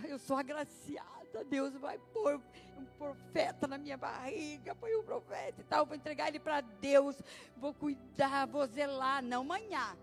[0.06, 2.42] eu sou agraciada, Deus vai pôr
[2.78, 7.22] um profeta na minha barriga, põe um profeta e tal, vou entregar ele para Deus,
[7.56, 9.96] vou cuidar, vou zelar, não manhar.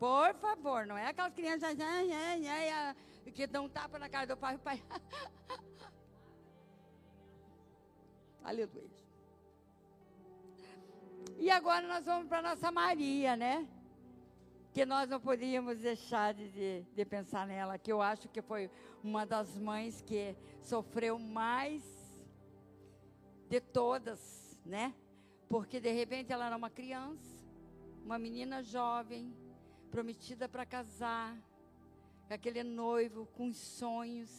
[0.00, 1.76] Por favor, não é aquelas crianças
[3.30, 4.56] que dão um tapa na cara do pai.
[4.56, 4.82] O pai.
[8.42, 8.90] Aleluia.
[11.38, 13.68] E agora nós vamos para nossa Maria, né?
[14.72, 18.70] que nós não podíamos deixar de, de, pensar nela, que eu acho que foi
[19.04, 21.82] uma das mães que sofreu mais
[23.50, 24.94] de todas, né?
[25.46, 27.44] Porque de repente ela era uma criança,
[28.02, 29.36] uma menina jovem,
[29.90, 31.36] prometida para casar,
[32.34, 34.30] aquele noivo com sonhos,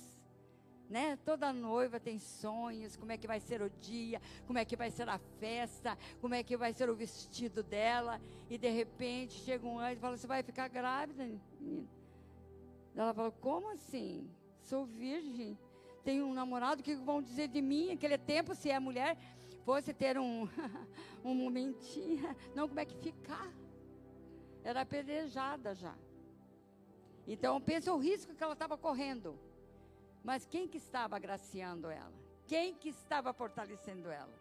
[0.89, 1.17] né?
[1.25, 4.91] Toda noiva tem sonhos, como é que vai ser o dia, como é que vai
[4.91, 9.65] ser a festa, como é que vai ser o vestido dela, e de repente chega
[9.65, 11.23] um anjo e fala: "Você vai ficar grávida?"
[11.59, 11.87] Menina.
[12.95, 14.29] Ela fala: "Como assim?
[14.61, 15.57] Sou virgem,
[16.03, 17.91] tenho um namorado, o que vão dizer de mim?
[17.91, 19.17] Aquele tempo, se é mulher,
[19.65, 20.47] fosse ter um
[21.23, 23.51] um momentinho, não como é que ficar?"
[24.63, 25.95] Era apedrejada já.
[27.27, 29.37] Então, pensa o risco que ela estava correndo.
[30.23, 32.13] Mas quem que estava agraciando ela?
[32.47, 34.33] Quem que estava fortalecendo ela?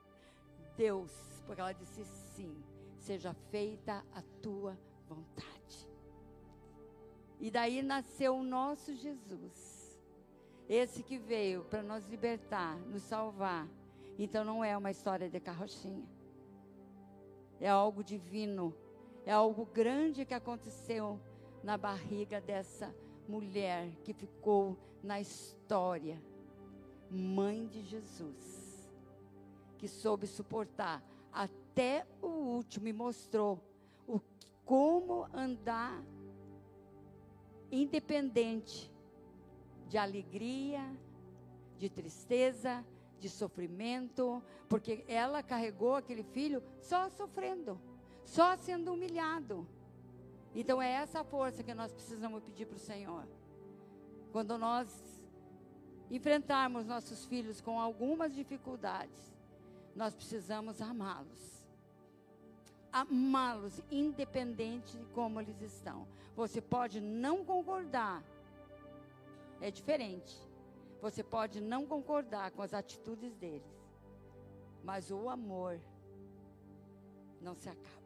[0.76, 1.12] Deus,
[1.46, 2.56] porque ela disse sim,
[2.98, 5.88] seja feita a tua vontade.
[7.40, 10.00] E daí nasceu o nosso Jesus.
[10.68, 13.68] Esse que veio para nos libertar, nos salvar.
[14.18, 16.08] Então não é uma história de carrochinha.
[17.60, 18.74] É algo divino.
[19.26, 21.20] É algo grande que aconteceu
[21.62, 22.94] na barriga dessa
[23.28, 26.20] mulher que ficou na história,
[27.10, 28.88] mãe de Jesus,
[29.78, 33.60] que soube suportar até o último e mostrou
[34.06, 34.20] o,
[34.64, 36.02] como andar
[37.70, 38.92] independente
[39.88, 40.80] de alegria,
[41.78, 42.84] de tristeza,
[43.18, 47.80] de sofrimento, porque ela carregou aquele filho só sofrendo,
[48.24, 49.66] só sendo humilhado.
[50.54, 53.26] Então é essa força que nós precisamos pedir para o Senhor.
[54.32, 54.88] Quando nós
[56.10, 59.32] enfrentarmos nossos filhos com algumas dificuldades,
[59.96, 61.64] nós precisamos amá-los.
[62.92, 66.06] Amá-los, independente de como eles estão.
[66.36, 68.22] Você pode não concordar,
[69.60, 70.36] é diferente.
[71.00, 73.66] Você pode não concordar com as atitudes deles,
[74.84, 75.80] mas o amor
[77.40, 78.01] não se acaba.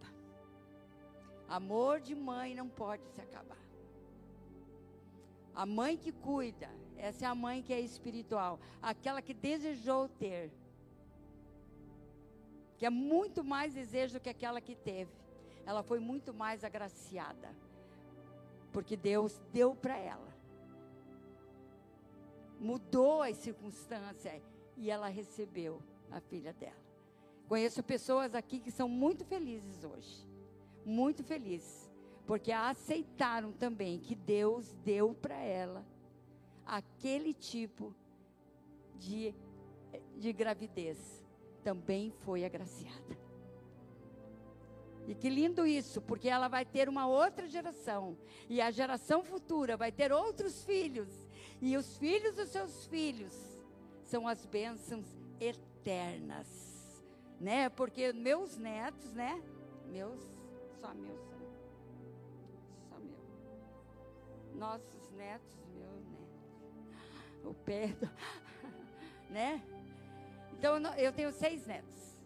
[1.49, 3.57] Amor de mãe não pode se acabar.
[5.55, 10.51] A mãe que cuida, essa é a mãe que é espiritual, aquela que desejou ter,
[12.77, 15.13] que é muito mais desejo que aquela que teve.
[15.65, 17.55] Ela foi muito mais agraciada,
[18.73, 20.37] porque Deus deu para ela.
[22.61, 24.43] Mudou as circunstâncias
[24.77, 26.87] e ela recebeu a filha dela.
[27.49, 30.27] Conheço pessoas aqui que são muito felizes hoje
[30.87, 31.91] muito feliz,
[32.25, 35.85] porque aceitaram também que Deus deu para ela
[36.65, 37.93] aquele tipo
[38.95, 39.35] de,
[40.17, 41.25] de gravidez.
[41.65, 43.19] Também foi agraciada.
[45.09, 48.17] E que lindo isso, porque ela vai ter uma outra geração.
[48.49, 51.29] E a geração futura vai ter outros filhos.
[51.61, 53.33] E os filhos dos seus filhos
[54.03, 55.07] são as bênçãos
[55.41, 57.05] eternas.
[57.41, 57.69] Né?
[57.69, 59.41] Porque meus netos, né?
[59.89, 60.36] Meus
[60.87, 61.19] só meu,
[62.89, 63.19] só meu.
[64.55, 67.49] Nossos netos, meu neto.
[67.49, 68.11] O Pedro,
[69.29, 69.63] né?
[70.53, 72.17] Então eu tenho seis netos.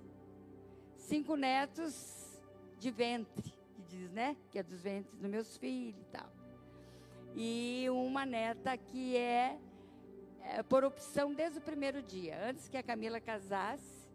[0.96, 2.40] Cinco netos
[2.79, 4.37] de ventre, que diz, né?
[4.51, 6.31] Que é dos ventres dos meus filhos e tal.
[7.35, 9.59] E uma neta que é,
[10.42, 14.09] é por opção desde o primeiro dia, antes que a Camila casasse,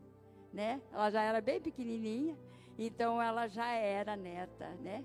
[0.54, 0.82] né?
[0.92, 2.38] Ela já era bem pequenininha.
[2.78, 5.04] Então ela já era neta, né?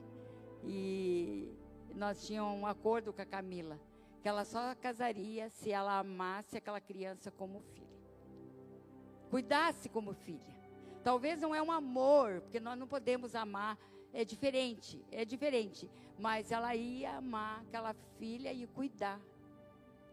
[0.64, 1.48] E
[1.94, 3.78] nós tínhamos um acordo com a Camila,
[4.22, 7.86] que ela só casaria se ela amasse aquela criança como filha.
[9.30, 10.40] Cuidasse como filha.
[11.04, 13.78] Talvez não é um amor, porque nós não podemos amar,
[14.12, 19.20] é diferente, é diferente, mas ela ia amar aquela filha e cuidar,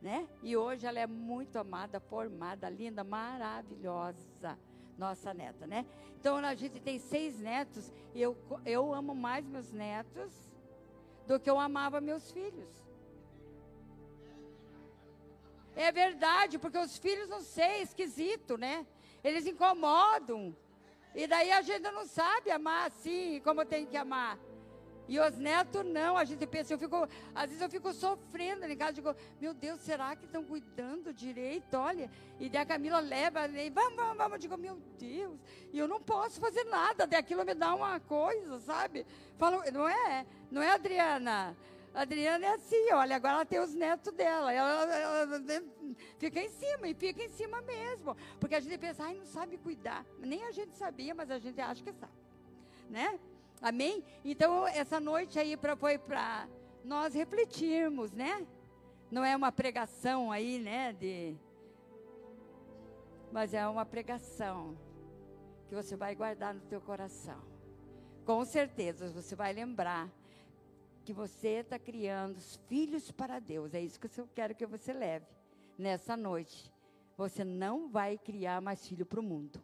[0.01, 0.29] né?
[0.43, 4.57] E hoje ela é muito amada, formada, linda, maravilhosa
[4.97, 5.85] nossa neta, né?
[6.19, 10.31] Então a gente tem seis netos e eu, eu amo mais meus netos
[11.27, 12.69] do que eu amava meus filhos.
[15.75, 18.85] É verdade, porque os filhos, não sei, é esquisito, né?
[19.23, 20.55] Eles incomodam.
[21.13, 24.39] E daí a gente não sabe amar assim, como tem que amar.
[25.07, 28.75] E os netos não, a gente pensa, eu fico, às vezes eu fico sofrendo em
[28.75, 31.75] casa, digo, meu Deus, será que estão cuidando direito?
[31.75, 35.39] Olha, e daí a Camila leva, e vamos, vamos, vamos, eu digo, meu Deus,
[35.71, 39.05] e eu não posso fazer nada, daquilo me dá uma coisa, sabe?
[39.37, 41.55] Falo, não é, não é Adriana?
[41.93, 45.63] A Adriana é assim, olha, agora ela tem os netos dela, ela, ela, ela,
[46.19, 49.57] fica em cima, e fica em cima mesmo, porque a gente pensa, ai, não sabe
[49.57, 52.13] cuidar, nem a gente sabia, mas a gente acha que sabe,
[52.89, 53.17] né?
[53.61, 54.03] Amém?
[54.23, 56.47] Então, essa noite aí pra, foi para
[56.83, 58.45] nós refletirmos, né?
[59.09, 60.93] Não é uma pregação aí, né?
[60.93, 61.35] De...
[63.31, 64.77] Mas é uma pregação
[65.67, 67.41] que você vai guardar no teu coração.
[68.25, 70.09] Com certeza você vai lembrar
[71.03, 73.73] que você está criando filhos para Deus.
[73.73, 75.25] É isso que eu quero que você leve
[75.77, 76.71] nessa noite.
[77.17, 79.63] Você não vai criar mais filho para o mundo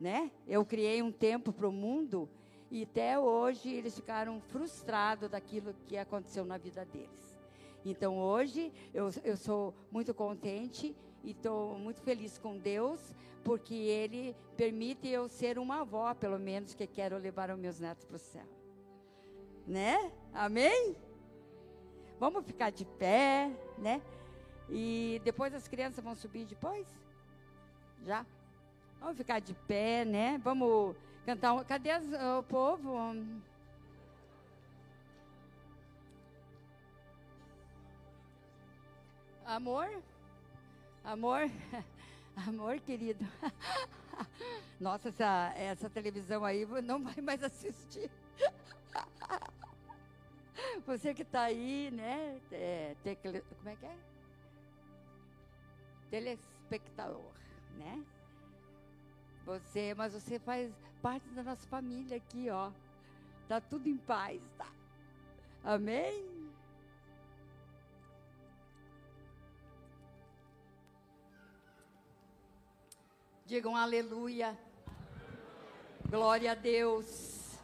[0.00, 0.30] né?
[0.46, 2.28] Eu criei um tempo para o mundo
[2.70, 7.36] e até hoje eles ficaram frustrados daquilo que aconteceu na vida deles.
[7.84, 10.94] Então hoje eu, eu sou muito contente
[11.24, 16.74] e estou muito feliz com Deus, porque Ele permite eu ser uma avó, pelo menos,
[16.74, 18.46] que quero levar os meus netos para o céu.
[19.66, 20.12] Né?
[20.32, 20.96] Amém?
[22.18, 24.02] Vamos ficar de pé, né?
[24.68, 26.86] E depois as crianças vão subir depois?
[28.04, 28.24] Já?
[29.00, 30.40] Vamos ficar de pé, né?
[30.42, 31.54] Vamos cantar.
[31.54, 31.64] Um...
[31.64, 32.04] Cadê as,
[32.38, 32.96] o povo?
[39.44, 39.88] Amor?
[41.04, 41.50] Amor?
[42.46, 43.24] Amor, querido.
[44.78, 48.10] Nossa, essa, essa televisão aí não vai mais assistir.
[50.86, 52.40] Você que está aí, né?
[52.52, 53.96] É, tecle, como é que é?
[56.10, 57.32] Telespectador,
[57.76, 58.04] né?
[59.48, 60.70] Você, mas você faz
[61.00, 62.70] parte da nossa família aqui, ó.
[63.48, 64.70] Tá tudo em paz, tá?
[65.64, 66.52] Amém?
[73.46, 74.54] Digam aleluia.
[76.10, 77.58] Glória a Deus.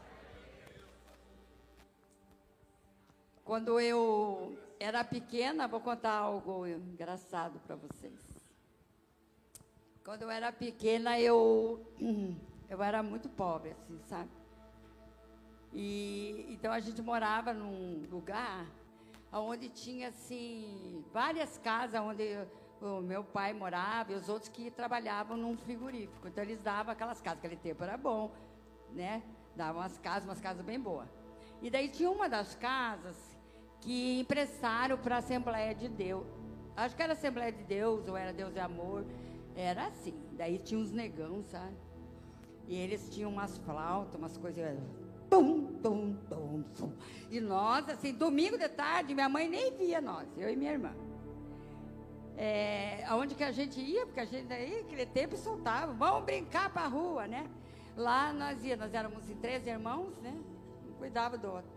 [3.45, 8.34] Quando eu era pequena, vou contar algo engraçado para vocês.
[10.05, 11.81] Quando eu era pequena, eu,
[12.69, 14.29] eu era muito pobre, assim, sabe?
[15.73, 18.67] E, então a gente morava num lugar
[19.33, 22.23] onde tinha, assim, várias casas onde
[22.83, 26.29] o meu pai morava e os outros que trabalhavam num frigorífico.
[26.29, 28.31] Então eles davam aquelas casas, aquele tempo era bom,
[28.93, 29.23] né?
[29.57, 31.09] Davam as casas, umas casas bem boas.
[31.63, 33.17] E daí tinha uma das casas
[33.81, 36.27] que emprestaram para a Assembleia de Deus.
[36.77, 39.07] Acho que era Assembleia de Deus ou era Deus e Amor.
[39.57, 40.15] Era assim.
[40.33, 41.75] Daí tinha uns negão, sabe?
[42.67, 44.79] E eles tinham umas flautas, umas coisas.
[45.29, 46.93] Tum, tum, tum, tum.
[47.31, 50.95] E nós, assim, domingo de tarde, minha mãe nem via nós, eu e minha irmã.
[52.37, 55.93] É, aonde que a gente ia, porque a gente aí, aquele tempo, soltava.
[55.93, 57.49] Vamos brincar para a rua, né?
[57.97, 60.37] Lá nós ia, nós éramos três irmãos, né?
[60.89, 61.71] Um cuidava do outro.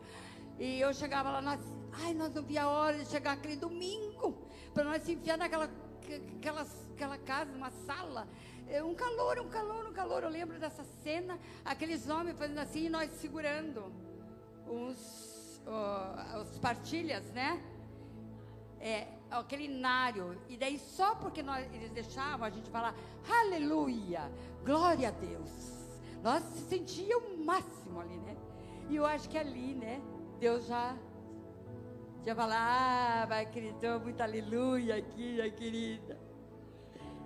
[0.59, 1.59] E eu chegava lá, nós,
[2.03, 4.35] ai, nós não via a hora de chegar aquele domingo,
[4.73, 5.69] para nós se enfiar naquela
[6.13, 8.27] aquelas aquela casa, uma sala,
[8.67, 10.23] é, um calor, um calor, um calor.
[10.23, 13.93] Eu lembro dessa cena, aqueles homens fazendo assim e nós segurando
[14.65, 15.61] os,
[16.41, 17.61] os partilhas, né?
[18.79, 20.41] É, aquele nário.
[20.49, 22.95] E daí só porque nós, eles deixavam a gente falar
[23.29, 24.31] aleluia,
[24.65, 25.51] glória a Deus.
[26.23, 28.35] Nós sentíamos o máximo ali, né?
[28.89, 30.01] E eu acho que ali, né?
[30.39, 30.95] Deus já
[32.27, 36.19] já falar, ah, vai querido, muito aleluia aqui, minha querida.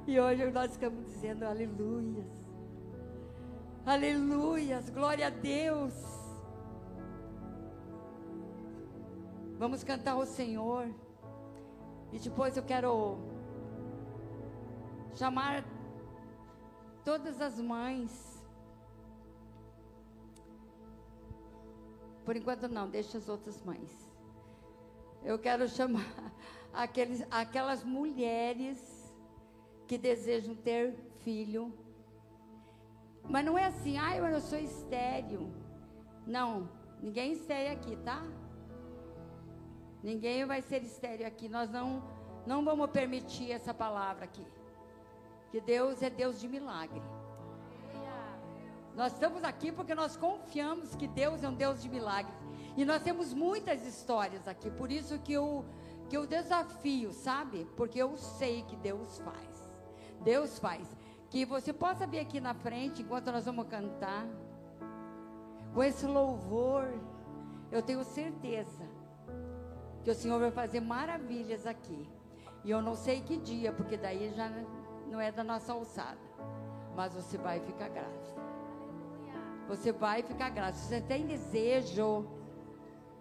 [0.05, 2.27] E hoje nós estamos dizendo aleluias.
[3.83, 5.95] Aleluias, glória a Deus.
[9.57, 10.87] Vamos cantar ao Senhor.
[12.13, 13.17] E depois eu quero
[15.15, 15.65] chamar
[17.03, 18.39] todas as mães.
[22.23, 24.11] Por enquanto não, deixa as outras mães.
[25.23, 26.05] Eu quero chamar
[26.73, 28.77] aqueles, aquelas mulheres
[29.87, 31.73] que desejam ter filho.
[33.23, 35.53] Mas não é assim, ai, ah, eu sou estéreo.
[36.25, 36.69] Não,
[37.01, 38.23] ninguém é estéreo aqui, tá?
[40.01, 41.47] Ninguém vai ser estéreo aqui.
[41.47, 42.03] Nós não,
[42.45, 44.45] não vamos permitir essa palavra aqui.
[45.51, 47.01] Que Deus é Deus de milagre.
[48.95, 52.33] Nós estamos aqui porque nós confiamos que Deus é um Deus de milagre.
[52.75, 54.69] E nós temos muitas histórias aqui.
[54.69, 55.65] Por isso que eu,
[56.09, 57.67] que eu desafio, sabe?
[57.75, 59.71] Porque eu sei que Deus faz.
[60.21, 60.87] Deus faz.
[61.29, 64.25] Que você possa vir aqui na frente enquanto nós vamos cantar.
[65.73, 66.93] Com esse louvor,
[67.71, 68.83] eu tenho certeza
[70.03, 72.09] que o Senhor vai fazer maravilhas aqui.
[72.63, 74.51] E eu não sei que dia, porque daí já
[75.09, 76.19] não é da nossa alçada.
[76.95, 78.21] Mas você vai ficar grávida.
[79.67, 80.77] Você vai ficar grávida.
[80.77, 82.27] Se você tem desejo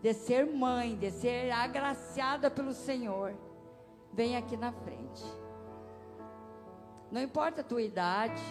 [0.03, 3.35] de ser mãe, de ser agraciada pelo Senhor,
[4.13, 5.25] vem aqui na frente.
[7.11, 8.43] Não importa a tua idade.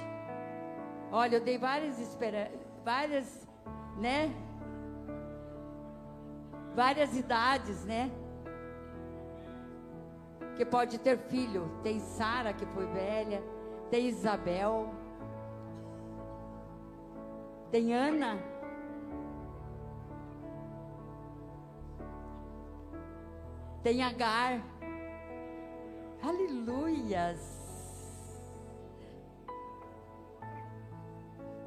[1.11, 3.47] Olha, eu dei várias esperanças, várias,
[3.97, 4.31] né?
[6.75, 8.11] Várias idades, né?
[10.55, 11.71] Que pode ter filho.
[11.81, 13.41] Tem Sara que foi velha,
[13.89, 14.93] tem Isabel,
[17.71, 18.37] tem Ana
[23.83, 24.61] tem Agar.
[26.21, 27.59] Aleluias.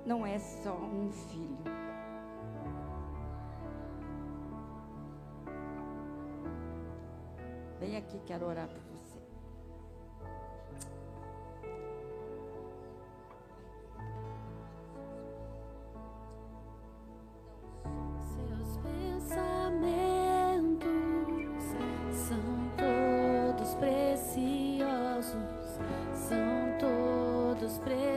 [0.05, 1.57] Não é só um filho.
[7.81, 8.92] Vem aqui, quero orar por
[26.33, 28.12] são todos presos.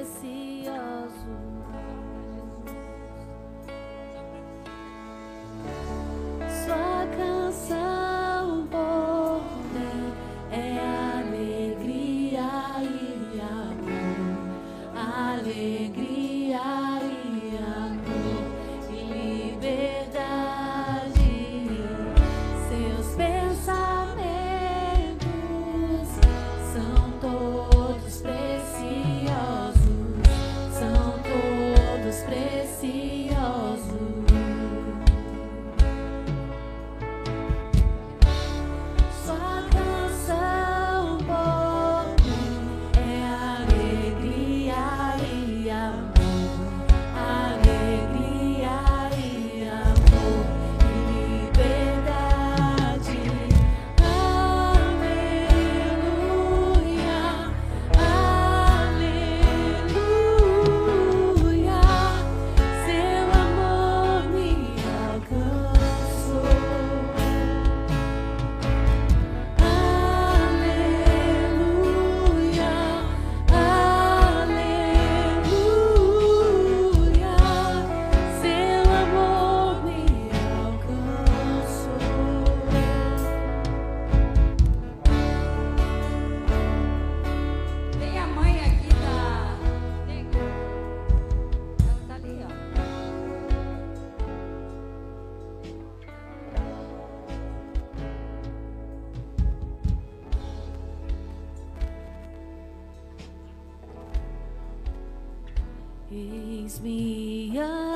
[106.15, 107.94] Raise me up.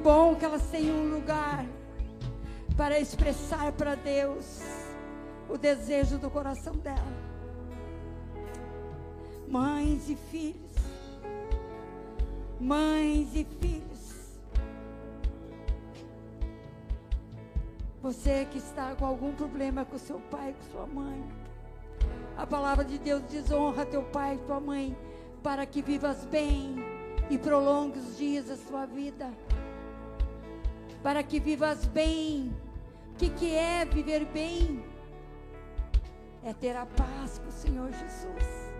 [0.00, 1.64] Bom que elas têm um lugar
[2.76, 4.60] para expressar para Deus
[5.48, 7.30] o desejo do coração dela.
[9.48, 10.70] Mães e filhos.
[12.58, 13.90] Mães e filhos.
[18.02, 21.22] Você que está com algum problema com seu pai, com sua mãe.
[22.36, 24.96] A palavra de Deus diz: honra teu pai e tua mãe,
[25.42, 26.76] para que vivas bem
[27.28, 29.30] e prolongue os dias da sua vida.
[31.02, 32.52] Para que vivas bem
[33.20, 34.82] que, que é viver bem?
[36.42, 38.72] É ter a paz com o Senhor Jesus.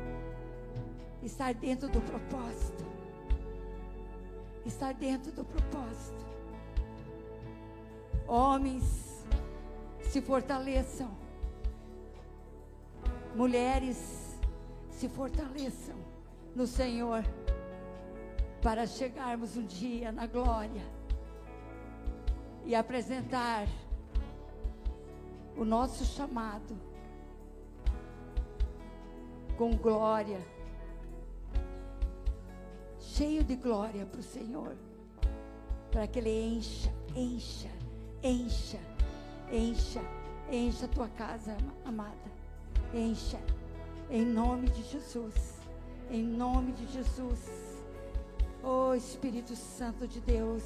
[1.22, 2.82] Estar dentro do propósito.
[4.64, 6.24] Estar dentro do propósito.
[8.26, 9.26] Homens,
[10.00, 11.10] se fortaleçam.
[13.36, 14.40] Mulheres,
[14.88, 15.96] se fortaleçam
[16.56, 17.22] no Senhor.
[18.62, 20.99] Para chegarmos um dia na glória
[22.70, 23.66] e apresentar
[25.56, 26.78] o nosso chamado
[29.58, 30.40] com glória,
[33.00, 34.76] cheio de glória para o Senhor,
[35.90, 37.68] para que Ele encha, encha,
[38.22, 38.78] encha,
[39.50, 40.00] encha,
[40.48, 42.30] encha a tua casa, amada,
[42.94, 43.40] encha,
[44.08, 45.58] em nome de Jesus,
[46.08, 47.50] em nome de Jesus.
[48.62, 50.62] Oh Espírito Santo de Deus,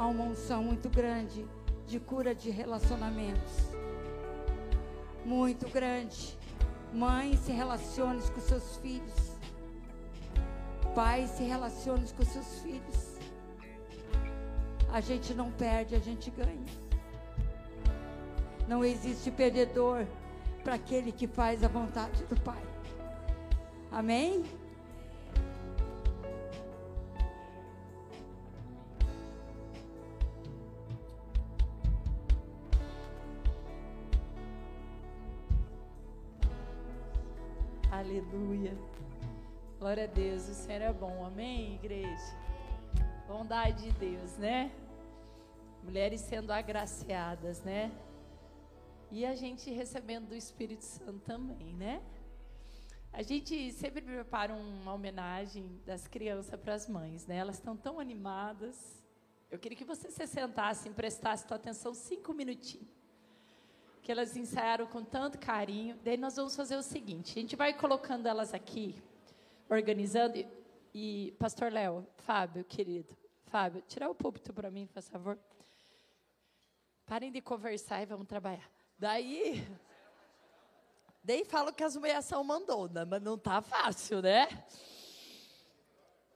[0.00, 1.46] há uma unção muito grande
[1.86, 3.68] de cura de relacionamentos
[5.26, 6.38] muito grande.
[6.90, 9.38] Mãe, se relacione com seus filhos.
[10.94, 13.18] Pai, se relacione com seus filhos.
[14.90, 16.66] A gente não perde, a gente ganha.
[18.66, 20.06] Não existe perdedor
[20.64, 22.62] para aquele que faz a vontade do Pai.
[23.92, 24.44] Amém?
[38.00, 38.74] Aleluia.
[39.78, 41.22] Glória a Deus, o Senhor é bom.
[41.22, 42.34] Amém, igreja?
[43.28, 44.72] Bondade de Deus, né?
[45.82, 47.92] Mulheres sendo agraciadas, né?
[49.10, 52.02] E a gente recebendo do Espírito Santo também, né?
[53.12, 57.36] A gente sempre prepara uma homenagem das crianças para as mães, né?
[57.36, 59.04] Elas estão tão animadas.
[59.50, 62.99] Eu queria que você se sentasse e prestasse sua atenção cinco minutinhos
[64.02, 65.98] que elas ensaiaram com tanto carinho.
[66.02, 69.02] Daí nós vamos fazer o seguinte: a gente vai colocando elas aqui,
[69.68, 70.38] organizando.
[70.38, 70.48] E,
[70.94, 75.38] e Pastor Léo, Fábio, querido, Fábio, tirar o púlpito para mim, por favor.
[77.06, 78.70] Parem de conversar e vamos trabalhar.
[78.98, 79.66] Daí,
[81.24, 84.46] daí falo que as mulheres são mandona, mas não tá fácil, né?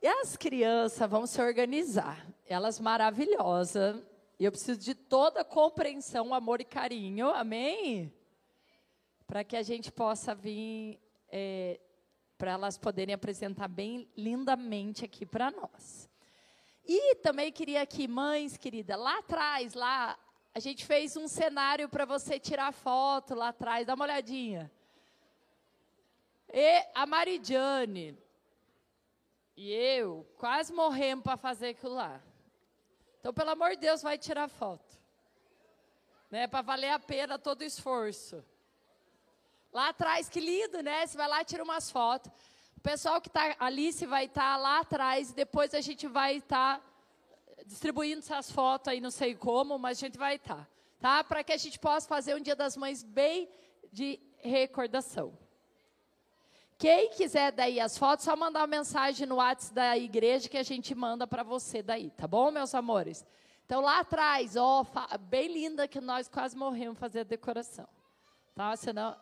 [0.03, 2.27] E as crianças vão se organizar.
[2.47, 4.03] Elas maravilhosas,
[4.39, 8.13] e eu preciso de toda compreensão, amor e carinho, amém?
[9.27, 11.81] Para que a gente possa vir, é,
[12.37, 16.11] para elas poderem apresentar bem lindamente aqui para nós.
[16.85, 20.19] E também queria que, mães, querida, lá atrás, lá,
[20.55, 24.71] a gente fez um cenário para você tirar foto lá atrás, dá uma olhadinha.
[26.53, 28.19] E a Maridiane
[29.57, 32.21] e eu quase morremos para fazer aquilo lá.
[33.25, 34.99] Então, pelo amor de Deus, vai tirar foto.
[36.31, 38.45] Né, para valer a pena todo o esforço.
[39.73, 41.07] Lá atrás, que lindo, né?
[41.07, 42.31] Você vai lá e tira umas fotos.
[42.77, 46.37] O pessoal que está ali, se vai estar tá lá atrás, depois a gente vai
[46.37, 46.85] estar tá
[47.65, 50.69] distribuindo essas fotos aí, não sei como, mas a gente vai estar.
[51.01, 51.25] Tá, tá?
[51.25, 53.49] Para que a gente possa fazer um Dia das Mães bem
[53.91, 55.33] de recordação.
[56.79, 60.63] Quem quiser daí as fotos, só mandar uma mensagem no WhatsApp da igreja que a
[60.63, 63.25] gente manda para você daí, tá bom, meus amores?
[63.65, 64.85] Então lá atrás, ó,
[65.21, 67.89] bem linda que nós quase morremos fazer a decoração.
[68.55, 68.77] Tá?
[68.77, 69.17] Senão.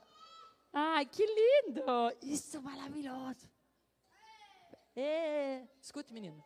[0.73, 1.83] Ai, que lindo!
[2.23, 3.49] Isso é maravilhoso.
[4.97, 5.63] É.
[5.81, 6.43] Escute, menino.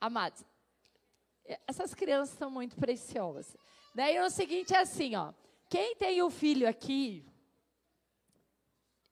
[0.00, 0.44] Amados,
[1.66, 3.56] Essas crianças são muito preciosas.
[3.94, 5.32] Daí o seguinte é assim, ó.
[5.68, 7.24] Quem tem o filho aqui?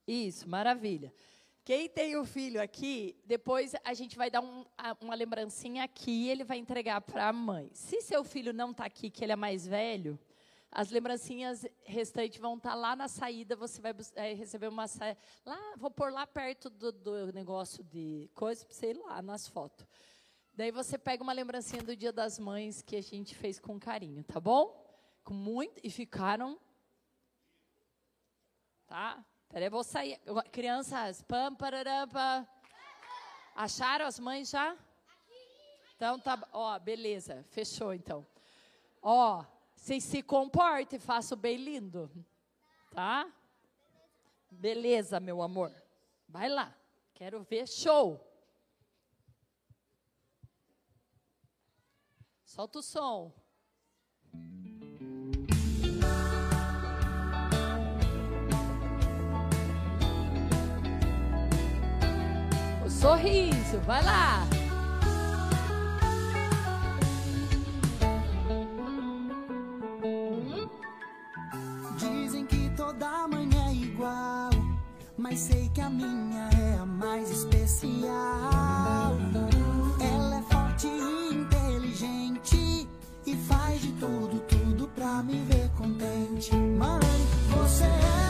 [0.07, 1.13] Isso, maravilha.
[1.65, 4.65] Quem tem o filho aqui, depois a gente vai dar um,
[5.01, 7.71] uma lembrancinha aqui e ele vai entregar para a mãe.
[7.73, 10.19] Se seu filho não está aqui, que ele é mais velho,
[10.73, 15.17] as lembrancinhas restantes vão estar tá lá na saída, você vai é, receber uma saída.
[15.47, 19.87] Lá, vou pôr lá perto do, do negócio de coisa ir lá nas fotos.
[20.55, 24.25] Daí você pega uma lembrancinha do Dia das Mães que a gente fez com carinho,
[24.25, 24.85] tá bom?
[25.23, 25.81] Com muito.
[25.85, 26.59] E ficaram.
[28.87, 29.25] Tá?
[29.53, 30.19] Peraí, vou sair.
[30.51, 32.49] Crianças, pam, pararampa.
[33.55, 34.75] Acharam as mães já?
[35.95, 38.27] Então tá, ó, beleza, fechou então.
[39.03, 39.45] Ó,
[39.77, 42.11] vocês se comportem, façam bem lindo.
[42.93, 43.31] Tá?
[44.51, 45.71] Beleza, meu amor.
[46.27, 46.75] Vai lá.
[47.13, 48.27] Quero ver show.
[52.43, 53.31] Solta o som.
[63.03, 63.81] Sorriso.
[63.85, 64.47] Vai lá.
[71.99, 74.51] Dizem que toda manhã é igual,
[75.19, 79.19] mas sei que a minha é a mais especial.
[80.01, 82.89] Ela é forte e inteligente
[83.27, 86.55] e faz de tudo, tudo pra me ver contente.
[86.55, 87.01] Mãe,
[87.51, 88.22] você é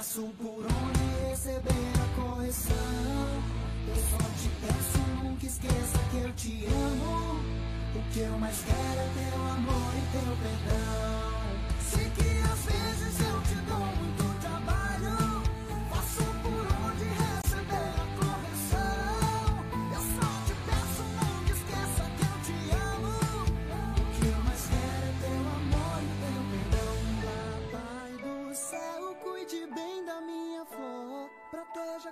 [0.00, 2.74] Passo por onde receber a correção.
[3.86, 7.38] Eu só te peço, nunca esqueça que eu te amo.
[7.94, 11.39] O que eu mais quero é teu amor e teu perdão.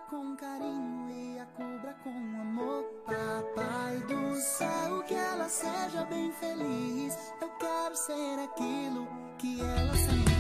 [0.09, 2.85] Com carinho e a cubra com amor.
[3.05, 7.17] Papai do céu, que ela seja bem feliz.
[7.41, 9.07] Eu quero ser aquilo
[9.39, 10.38] que ela sempre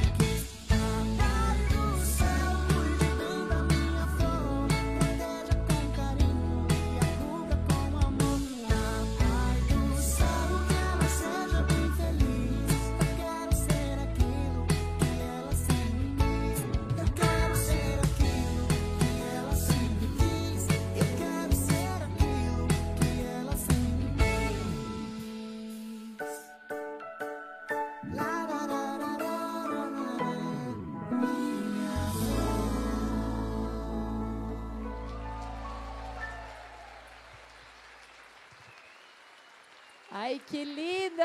[40.48, 41.22] que lindo!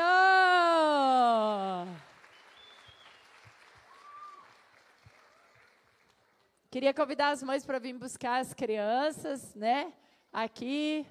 [6.70, 9.92] Queria convidar as mães para vir buscar as crianças, né?
[10.32, 11.06] Aqui.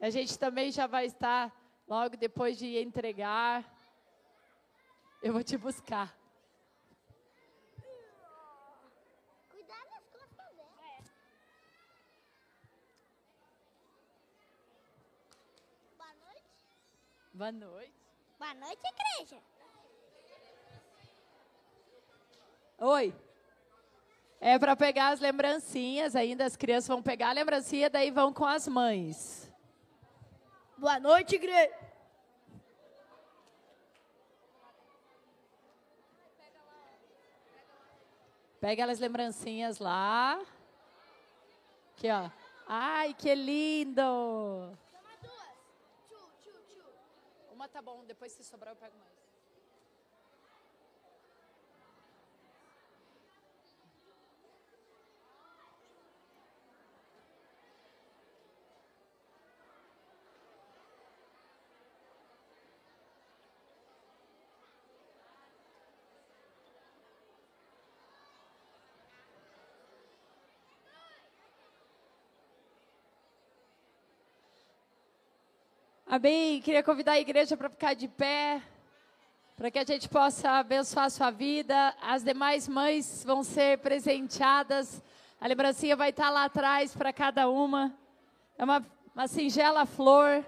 [0.00, 1.52] A gente também já vai estar
[1.86, 3.64] logo depois de entregar.
[5.22, 6.16] Eu vou te buscar.
[9.50, 11.04] Cuidado das costas dela.
[15.98, 16.42] Boa noite.
[17.34, 17.94] Boa noite.
[18.38, 19.42] Boa noite, igreja.
[22.78, 23.14] Oi.
[24.38, 28.44] É para pegar as lembrancinhas, ainda as crianças vão pegar a lembrancinha, daí vão com
[28.44, 29.50] as mães.
[30.76, 31.72] Boa noite, igreja.
[38.60, 40.38] Pega as lembrancinhas lá.
[41.96, 42.30] Aqui, ó.
[42.68, 44.76] Ai, que lindo!
[47.62, 49.11] Uma tá bom, depois se sobrar eu pego mais.
[76.14, 76.60] Amém.
[76.60, 78.60] Queria convidar a igreja para ficar de pé,
[79.56, 81.96] para que a gente possa abençoar a sua vida.
[82.02, 85.02] As demais mães vão ser presenteadas.
[85.40, 87.94] A lembrancinha vai estar lá atrás para cada uma.
[88.58, 90.44] É uma, uma singela flor.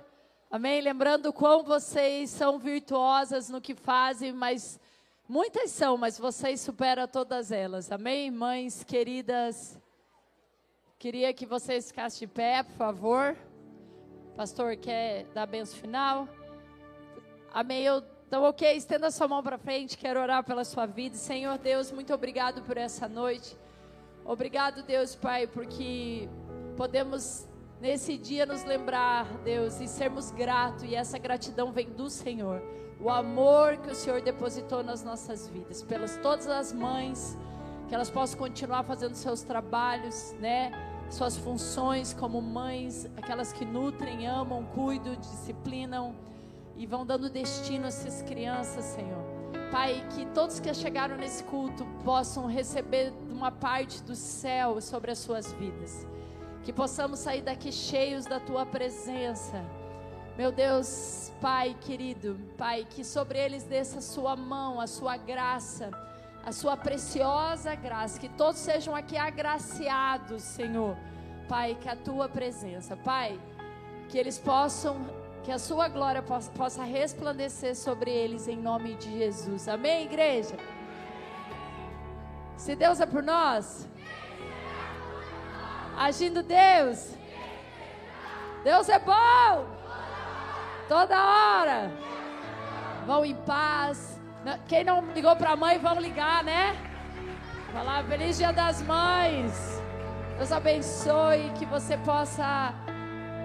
[0.50, 0.82] Amém.
[0.82, 4.78] Lembrando quão vocês são virtuosas no que fazem, mas
[5.26, 7.90] muitas são, mas vocês superam todas elas.
[7.90, 9.80] Amém, mães queridas.
[10.98, 13.34] Queria que vocês ficassem de pé, por favor.
[14.36, 16.28] Pastor, quer dar a benção final?
[17.52, 17.84] Amém.
[17.84, 19.96] Eu, então, ok, estenda sua mão para frente.
[19.96, 21.14] Quero orar pela sua vida.
[21.14, 23.56] Senhor Deus, muito obrigado por essa noite.
[24.24, 26.28] Obrigado, Deus Pai, porque
[26.76, 27.46] podemos
[27.80, 30.82] nesse dia nos lembrar, Deus, e sermos gratos.
[30.82, 32.60] E essa gratidão vem do Senhor.
[32.98, 37.38] O amor que o Senhor depositou nas nossas vidas, pelas todas as mães,
[37.88, 40.72] que elas possam continuar fazendo seus trabalhos, né?
[41.10, 46.14] Suas funções como mães, aquelas que nutrem, amam, cuidam, disciplinam
[46.76, 49.22] e vão dando destino a essas crianças, Senhor.
[49.70, 55.18] Pai, que todos que chegaram nesse culto possam receber uma parte do céu sobre as
[55.18, 56.06] suas vidas.
[56.62, 59.64] Que possamos sair daqui cheios da tua presença.
[60.36, 65.90] Meu Deus, Pai querido, Pai, que sobre eles desça a sua mão, a sua graça
[66.44, 70.96] a sua preciosa graça, que todos sejam aqui agraciados, Senhor.
[71.48, 73.40] Pai, que a tua presença, Pai,
[74.08, 75.06] que eles possam,
[75.42, 79.68] que a sua glória possa, possa resplandecer sobre eles em nome de Jesus.
[79.68, 80.56] Amém, igreja?
[82.56, 83.88] Se Deus é por nós,
[85.96, 87.14] agindo Deus,
[88.62, 89.66] Deus é bom,
[90.88, 91.90] toda hora.
[93.06, 94.13] Vão em paz.
[94.68, 96.76] Quem não ligou para a mãe, vão ligar, né?
[97.72, 99.82] Falar Feliz Dia das Mães.
[100.36, 102.74] Deus abençoe que você possa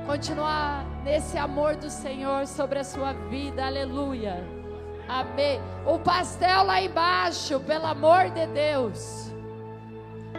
[0.06, 3.66] continuar nesse amor do Senhor sobre a sua vida.
[3.66, 4.44] Aleluia.
[5.08, 5.60] Amém.
[5.86, 9.34] O pastel lá embaixo, pelo amor de Deus.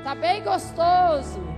[0.05, 1.50] Tá bem gostoso.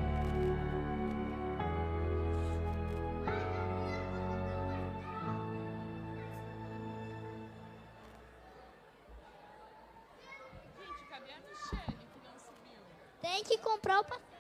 [13.33, 14.32] Tem que comprar o pastel.